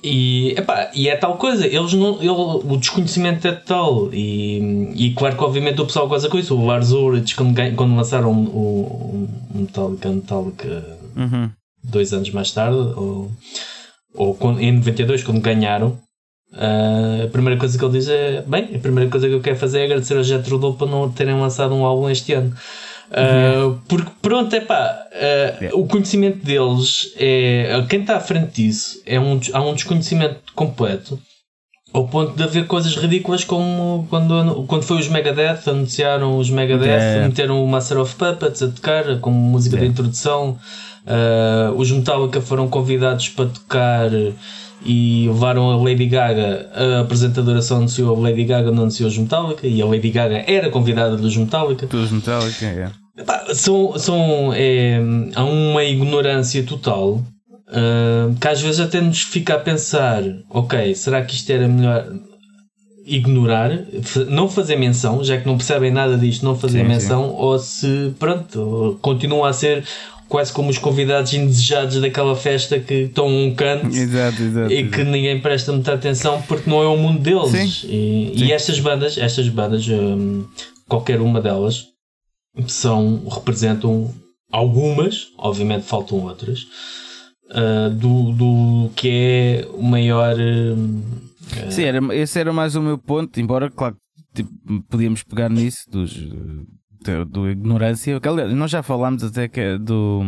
[0.04, 5.14] e, epá, e é tal coisa, eles não, ele, o desconhecimento é tal, e, e
[5.14, 6.54] claro que obviamente o pessoal gosta com isso.
[6.54, 11.50] O Lars Ulrich, quando, quando lançaram o, o Metallica, Metallica uhum.
[11.82, 13.30] dois anos mais tarde, ou,
[14.14, 15.98] ou em 92, quando ganharam,
[16.52, 19.56] uh, a primeira coisa que ele diz é: Bem, a primeira coisa que eu quero
[19.56, 22.54] fazer é agradecer ao Jet Rodolfo por não terem lançado um álbum este ano.
[23.10, 25.06] Uh, porque pronto, é pá,
[25.72, 27.84] uh, o conhecimento deles é.
[27.88, 31.18] Quem está à frente disso é um, há um desconhecimento completo
[31.94, 36.86] ao ponto de haver coisas ridículas como quando, quando foi os Megadeth, anunciaram os Megadeth,
[36.88, 37.28] yeah.
[37.28, 39.86] meteram o Master of Puppets a tocar como música yeah.
[39.86, 40.58] de introdução.
[41.06, 44.10] Uh, os Metallica foram convidados para tocar
[44.84, 46.70] e levaram a Lady Gaga.
[46.74, 50.44] A apresentadora só anunciou a Lady Gaga, não anunciou os Metallica, e a Lady Gaga
[50.46, 51.86] era convidada dos Metallica.
[51.86, 53.54] Dos Metallica, é.
[53.54, 55.00] são, são, é,
[55.34, 57.14] há uma ignorância total
[57.68, 62.06] uh, que às vezes até nos fica a pensar: ok, será que isto era melhor
[63.06, 63.70] ignorar,
[64.28, 67.36] não fazer menção, já que não percebem nada disto, não fazer sim, menção, sim.
[67.36, 69.84] ou se, pronto, continua a ser
[70.28, 75.04] quase como os convidados indesejados daquela festa que estão um canto exato, exato, e que
[75.04, 77.50] ninguém presta muita atenção porque não é o mundo deles.
[77.50, 77.88] Sim.
[77.88, 78.44] E, Sim.
[78.44, 80.44] e estas bandas, estas bandas, hum,
[80.88, 81.86] qualquer uma delas,
[82.66, 84.12] são, representam
[84.50, 86.66] algumas, obviamente faltam outras,
[87.50, 90.36] uh, do, do que é o maior.
[90.36, 93.96] Uh, Sim, era, esse era mais o meu ponto, embora, claro,
[94.34, 94.50] tipo,
[94.88, 96.16] podíamos pegar nisso dos
[97.26, 98.20] do ignorância.
[98.54, 100.22] Nós já falámos até que é do.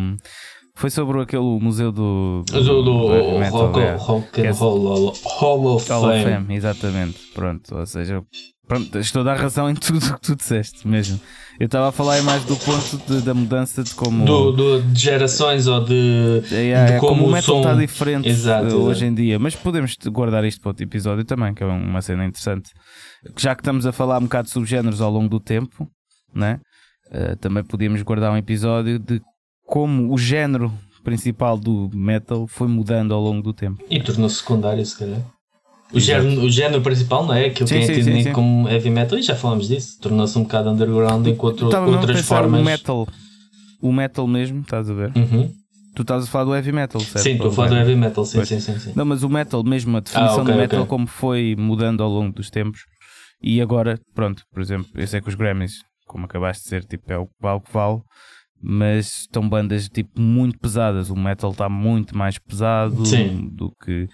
[0.76, 2.44] Foi sobre aquele museu do.
[2.46, 6.24] Do, do, do Metal, Rock, é, rock and Roll Hall of Hall Fame.
[6.24, 6.54] Fame.
[6.54, 7.74] Exatamente, pronto.
[7.74, 8.22] Ou seja,
[8.68, 11.18] pronto, estou a dar razão em tudo o que tu disseste mesmo.
[11.58, 14.26] Eu estava a falar mais do ponto de, da mudança de como.
[14.26, 16.42] Do, do, de gerações ou de.
[16.52, 19.04] É, é, de como, como o metal está diferente exato, hoje exato.
[19.04, 19.38] em dia.
[19.38, 22.70] Mas podemos guardar isto para outro episódio também, que é uma cena interessante.
[23.34, 25.88] Já que estamos a falar um bocado de subgéneros ao longo do tempo,
[26.34, 26.60] né?
[27.08, 29.20] Uh, também podíamos guardar um episódio de
[29.64, 30.72] como o género
[31.04, 33.82] principal do metal foi mudando ao longo do tempo.
[33.88, 35.20] E tornou-se secundário, se calhar.
[35.92, 39.16] O género, o género principal não é aquilo sim, que é entendido como heavy metal,
[39.16, 42.60] e já falámos disso, tornou-se um bocado underground enquanto outras formas.
[42.60, 43.08] O metal,
[43.80, 45.12] o metal mesmo, estás a ver?
[45.16, 45.52] Uhum.
[45.94, 47.22] Tu estás a falar do heavy metal, certo?
[47.22, 49.62] Sim, estou a falar do heavy metal, sim, sim, sim, sim, Não, mas o metal
[49.62, 50.90] mesmo, a definição ah, okay, do metal, okay.
[50.90, 52.80] como foi mudando ao longo dos tempos.
[53.40, 55.74] E agora, pronto, por exemplo, eu sei que os Grammys
[56.06, 58.00] como acabaste de dizer, tipo, é o que vale que vale,
[58.62, 61.10] mas estão bandas tipo muito pesadas.
[61.10, 63.48] O metal está muito mais pesado Sim.
[63.52, 64.08] do que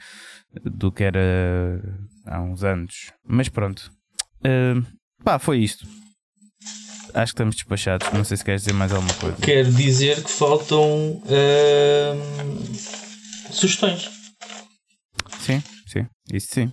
[0.65, 1.81] do que era
[2.27, 3.13] há uns anos.
[3.27, 3.91] Mas pronto,
[4.41, 4.85] uh,
[5.23, 5.87] pá, foi isto.
[7.15, 8.11] Acho que estamos despachados.
[8.13, 9.37] Não sei se queres dizer mais alguma coisa.
[9.37, 12.73] Quero dizer que faltam uh,
[13.53, 14.11] sugestões.
[15.41, 16.73] Sim, sim, isso sim.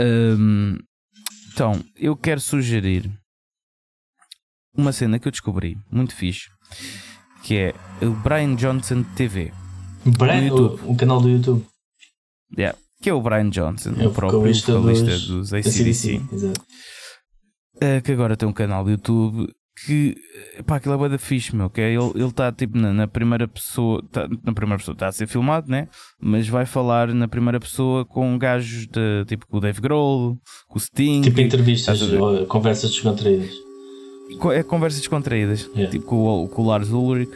[0.00, 0.78] Uh,
[1.52, 3.10] então, eu quero sugerir
[4.78, 6.48] uma cena que eu descobri, muito fixe,
[7.42, 9.52] que é o Brian Johnson TV.
[10.06, 11.66] Brian, o, o, canal do YouTube.
[12.56, 16.22] Yeah, que é o Brian Johnson, é o próprio vocalista dos, dos ACDC.
[16.32, 16.60] Exato.
[17.76, 19.52] Uh, que agora tem um canal do YouTube
[19.84, 20.16] que
[20.66, 21.70] pá, aquilo é bada fixe, meu.
[21.70, 25.12] Que é, ele está tipo na, na, primeira pessoa, tá, na primeira pessoa está a
[25.12, 25.88] ser filmado, né?
[26.20, 30.36] Mas vai falar na primeira pessoa com gajos de tipo com o Dave Grohl,
[30.68, 31.20] com o Sting.
[31.20, 32.00] Tipo entrevistas,
[32.48, 33.67] conversas descontraídas
[34.52, 35.68] é conversas descontraídas.
[35.74, 35.90] Yeah.
[35.90, 37.32] Tipo com o, com o Lars Ulrich.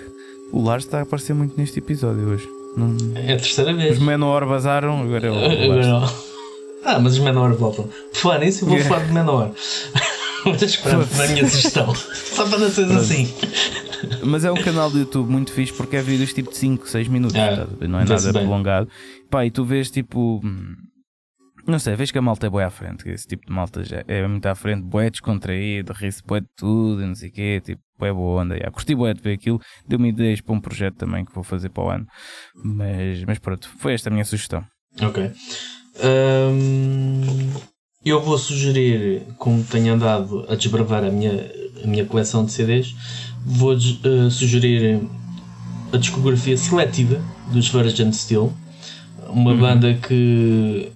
[0.53, 2.49] O Lars está a aparecer muito neste episódio hoje.
[2.77, 2.97] Não...
[3.15, 3.99] É a terceira vez.
[3.99, 6.05] Os Menor basaram, agora é o,
[6.85, 7.87] Ah, mas os Menor voltam.
[8.13, 8.95] Por falar nisso, eu vou yeah.
[8.95, 9.51] falar de Menor.
[10.45, 11.95] Mas pronto, na minha sugestão.
[11.95, 13.33] Só para não seres assim.
[14.25, 17.09] Mas é um canal do YouTube muito fixe porque é vídeos tipo de 5, 6
[17.09, 18.43] minutos, É, não é nada bem.
[18.43, 18.89] prolongado.
[19.31, 20.41] Pá, e tu vês tipo.
[21.67, 24.03] Não sei, vês que a malta é boa à frente, esse tipo de malta já
[24.09, 27.63] é muito à frente, boé descontraído, ri-se bué de tudo e não sei o quê,
[27.65, 28.59] tipo, é boa onda.
[28.59, 28.71] Já.
[28.71, 31.85] Curti bué de ver aquilo, deu-me ideias para um projeto também que vou fazer para
[31.85, 32.07] o ano.
[32.65, 34.65] Mas, mas pronto, foi esta a minha sugestão.
[35.01, 35.31] Ok.
[36.03, 37.53] Hum,
[38.05, 41.51] eu vou sugerir, como tenho andado a desbravar a minha,
[41.83, 42.95] a minha coleção de CDs,
[43.45, 45.01] vou eh, sugerir
[45.93, 47.21] a discografia seletiva
[47.53, 48.53] dos Virgin Steel,
[49.29, 50.91] uma banda que,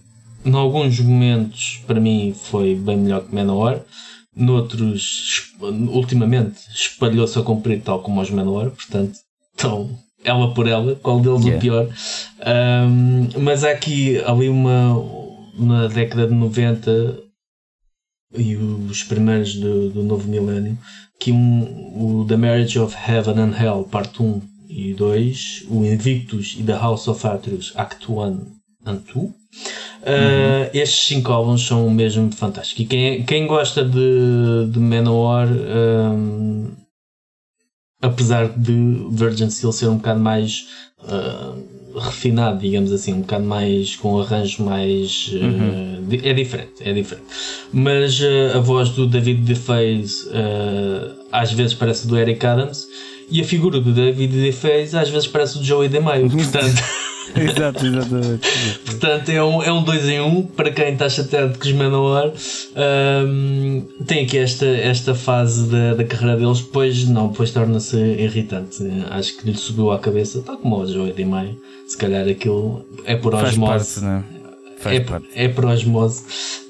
[0.46, 3.80] em alguns momentos, para mim foi bem melhor que Manowar,
[4.34, 9.18] noutros, ultimamente, espalhou-se a cumprir tal como os Manowar, portanto,
[9.54, 11.56] então, ela por ela, qual deles Yeah.
[11.56, 11.88] o pior.
[12.46, 14.94] Um, mas há aqui ali uma
[15.58, 17.18] na década de 90
[18.36, 20.76] e os primeiros do, do novo milénio
[21.18, 26.56] que um, o The Marriage of Heaven and Hell parte 1 e 2 o Invictus
[26.58, 28.46] e The House of Atreus Act 1
[28.84, 29.30] and 2
[30.02, 36.70] uh, estes cinco álbuns são mesmo fantásticos e quem, quem gosta de, de Manowar um,
[38.02, 40.66] apesar de Virgin Steel ser um bocado mais
[41.00, 46.92] uh, refinado, digamos assim, um bocado mais com arranjo mais uh, di- é diferente, é
[46.92, 47.26] diferente.
[47.72, 48.20] Mas
[48.54, 50.28] a voz do David DeFaze
[51.32, 52.86] às vezes parece do Eric Adams
[53.30, 56.82] e a figura do David DeFaze às vezes parece do Joey DeMaio, portanto
[57.34, 58.48] Exato, exatamente.
[58.84, 62.32] Portanto, é um, é um dois em um para quem está chateado com os Manowar.
[62.74, 68.78] Ahm, tem aqui esta, esta fase da, da carreira deles, depois não, depois torna-se irritante.
[69.10, 71.58] Acho que lhe subiu à cabeça, tal como o Joey de Maio.
[71.88, 74.00] Se calhar aquilo é por Faz osmose.
[74.00, 74.24] parte, né?
[74.78, 75.26] Faz É, parte.
[75.34, 76.22] é por osmose.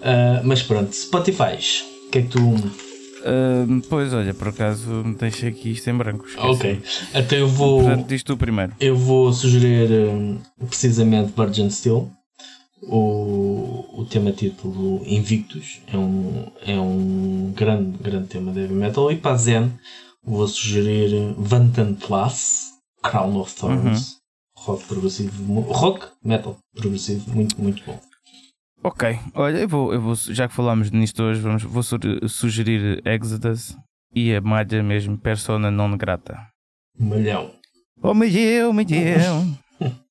[0.02, 1.58] Ah, mas pronto, Spotify.
[2.06, 2.54] O que é que tu.
[3.88, 6.26] Pois olha, por acaso deixei aqui isto em branco.
[6.26, 6.46] esqueci.
[6.46, 6.82] Ok,
[7.14, 7.82] então eu vou.
[7.82, 8.72] Portanto, diz tu primeiro.
[8.80, 12.10] Eu vou sugerir hum, precisamente Virgin Steel.
[12.82, 19.10] O, o tema título Invictus é um, é um grande, grande tema de heavy metal.
[19.10, 19.72] E para a Zen
[20.22, 22.72] vou sugerir Vantan Plus,
[23.02, 24.16] Crown of Thorns,
[24.56, 27.98] rock progressivo, rock metal progressivo, muito, muito bom.
[28.82, 31.98] Ok, olha, eu vou, eu vou já que falámos nisto hoje, vamos, vou su-
[32.28, 33.76] sugerir Exodus
[34.14, 36.38] e a malha mesmo, Persona non grata.
[36.98, 37.50] Malhão.
[38.02, 38.86] Oh meu, meu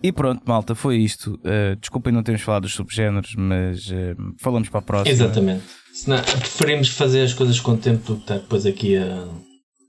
[0.00, 1.34] E pronto, malta, foi isto.
[1.44, 5.10] Uh, desculpem não termos falado dos subgéneros, mas uh, falamos para a próxima.
[5.12, 5.64] Exatamente.
[5.92, 9.26] Senão, preferimos fazer as coisas com tempo do que estar depois aqui a,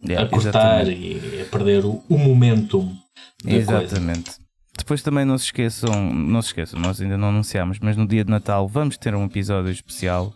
[0.02, 1.36] Yeah, a cortar exatamente.
[1.38, 2.96] e a perder o, o momentum
[3.44, 4.00] da coisa.
[4.80, 8.24] Depois também não se esqueçam, não se esqueçam, nós ainda não anunciámos, mas no dia
[8.24, 10.34] de Natal vamos ter um episódio especial.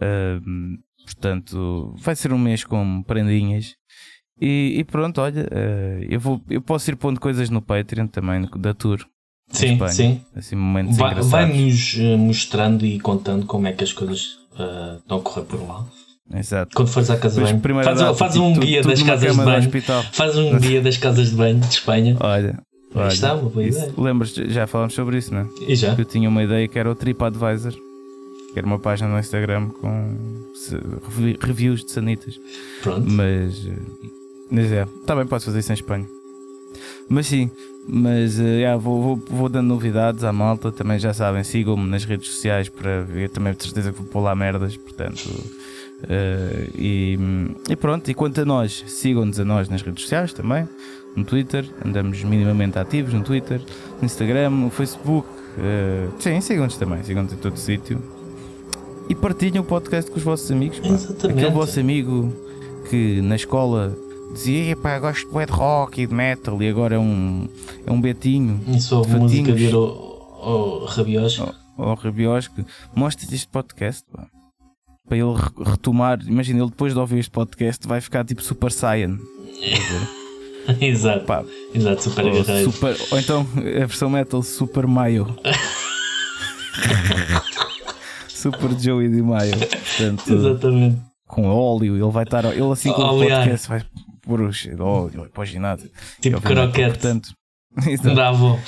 [0.00, 3.74] Ahm, portanto, vai ser um mês com prendinhas.
[4.40, 8.48] E, e pronto, olha, eh, eu, vou, eu posso ir pondo coisas no Patreon também,
[8.56, 9.04] da tour.
[9.52, 9.92] Sim, Espanha.
[9.92, 10.24] sim.
[10.34, 11.14] Assim, momentos Vai-.
[11.20, 15.62] Vai-nos eh, mostrando e contando como é que as coisas eh, estão a correr por
[15.66, 15.86] lá.
[16.32, 16.74] Exato.
[16.74, 19.44] Quando fores à casa de banho, faz, data, faz tipo, um guia das casas de
[19.44, 19.70] banho.
[20.12, 22.16] Faz um guia das casas de banho de Espanha.
[22.22, 22.62] Olha,
[22.94, 23.92] olha, está, uma boa isso- ideia.
[23.96, 25.46] lembras, já falámos sobre isso, não é?
[25.68, 25.94] E já?
[25.96, 30.16] Eu tinha uma ideia que era o TripAdvisor, que era uma página no Instagram com
[31.40, 32.40] reviews de sanitas.
[32.82, 33.08] Pronto.
[33.08, 33.68] Mas,
[34.50, 36.06] mas é, também posso fazer isso em Espanha.
[37.08, 37.50] Mas sim,
[37.88, 40.70] mas yeah, vou, vou, vou dando novidades à malta.
[40.70, 43.30] Também já sabem, sigam-me nas redes sociais para ver.
[43.30, 44.76] Também de certeza que vou pôr lá merdas.
[44.76, 45.28] Portanto,
[46.08, 47.18] eh, e,
[47.68, 48.08] e pronto.
[48.10, 50.68] E quanto a nós, sigam-nos a nós nas redes sociais também.
[51.16, 53.60] No Twitter, andamos minimamente ativos no Twitter,
[54.00, 55.26] no Instagram, no Facebook.
[55.58, 58.00] eh, sim, sigam-nos também, sigam-nos em todo sítio.
[59.08, 60.78] E partilhem o podcast com os vossos amigos.
[60.78, 60.88] pá.
[60.88, 61.40] Exatamente.
[61.40, 62.32] Aquele vosso amigo
[62.88, 63.96] que na escola
[64.32, 67.48] dizia, pá, gosto de rock e de metal e agora é um,
[67.84, 69.50] é um betinho E só de música
[70.40, 71.42] ao, rabiosco.
[72.60, 72.66] ao.
[72.94, 74.28] Mostra-te este podcast, pá.
[75.08, 78.70] Para ele re- retomar, imagina, ele depois de ouvir este podcast vai ficar tipo Super
[78.70, 79.18] Saiyan.
[80.80, 81.24] Exato.
[81.24, 81.44] Pá,
[81.74, 82.72] Exato, super ou, guerreiro.
[82.72, 85.36] super, ou então a versão metal Super Mayo.
[88.28, 89.52] Super Joey de Mayo.
[89.58, 90.98] Portanto, Exatamente.
[91.26, 92.44] com óleo, ele vai estar.
[92.46, 93.82] Ele assim com o podcast vai
[94.22, 94.50] pôr o
[94.82, 95.90] óleo para o ginásio.
[96.20, 96.90] Tipo croquete.
[96.90, 97.32] Portanto.
[98.14, 98.58] Bravo.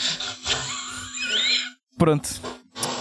[1.98, 2.28] pronto.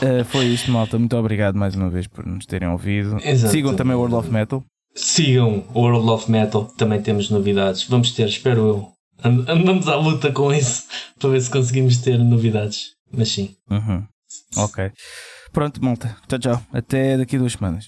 [0.01, 0.97] Uh, foi isto, malta.
[0.97, 3.17] Muito obrigado mais uma vez por nos terem ouvido.
[3.23, 3.51] Exato.
[3.51, 4.63] Sigam também o World of Metal.
[4.95, 7.83] Sigam o World of Metal, também temos novidades.
[7.87, 8.91] Vamos ter, espero eu.
[9.23, 10.83] And- Andamos à luta com isso
[11.19, 12.91] para ver se conseguimos ter novidades.
[13.11, 13.55] Mas sim.
[13.69, 14.03] Uhum.
[14.57, 14.91] Ok.
[15.51, 16.17] Pronto, malta.
[16.27, 16.63] Tchau, tchau.
[16.73, 17.85] Até daqui duas semanas.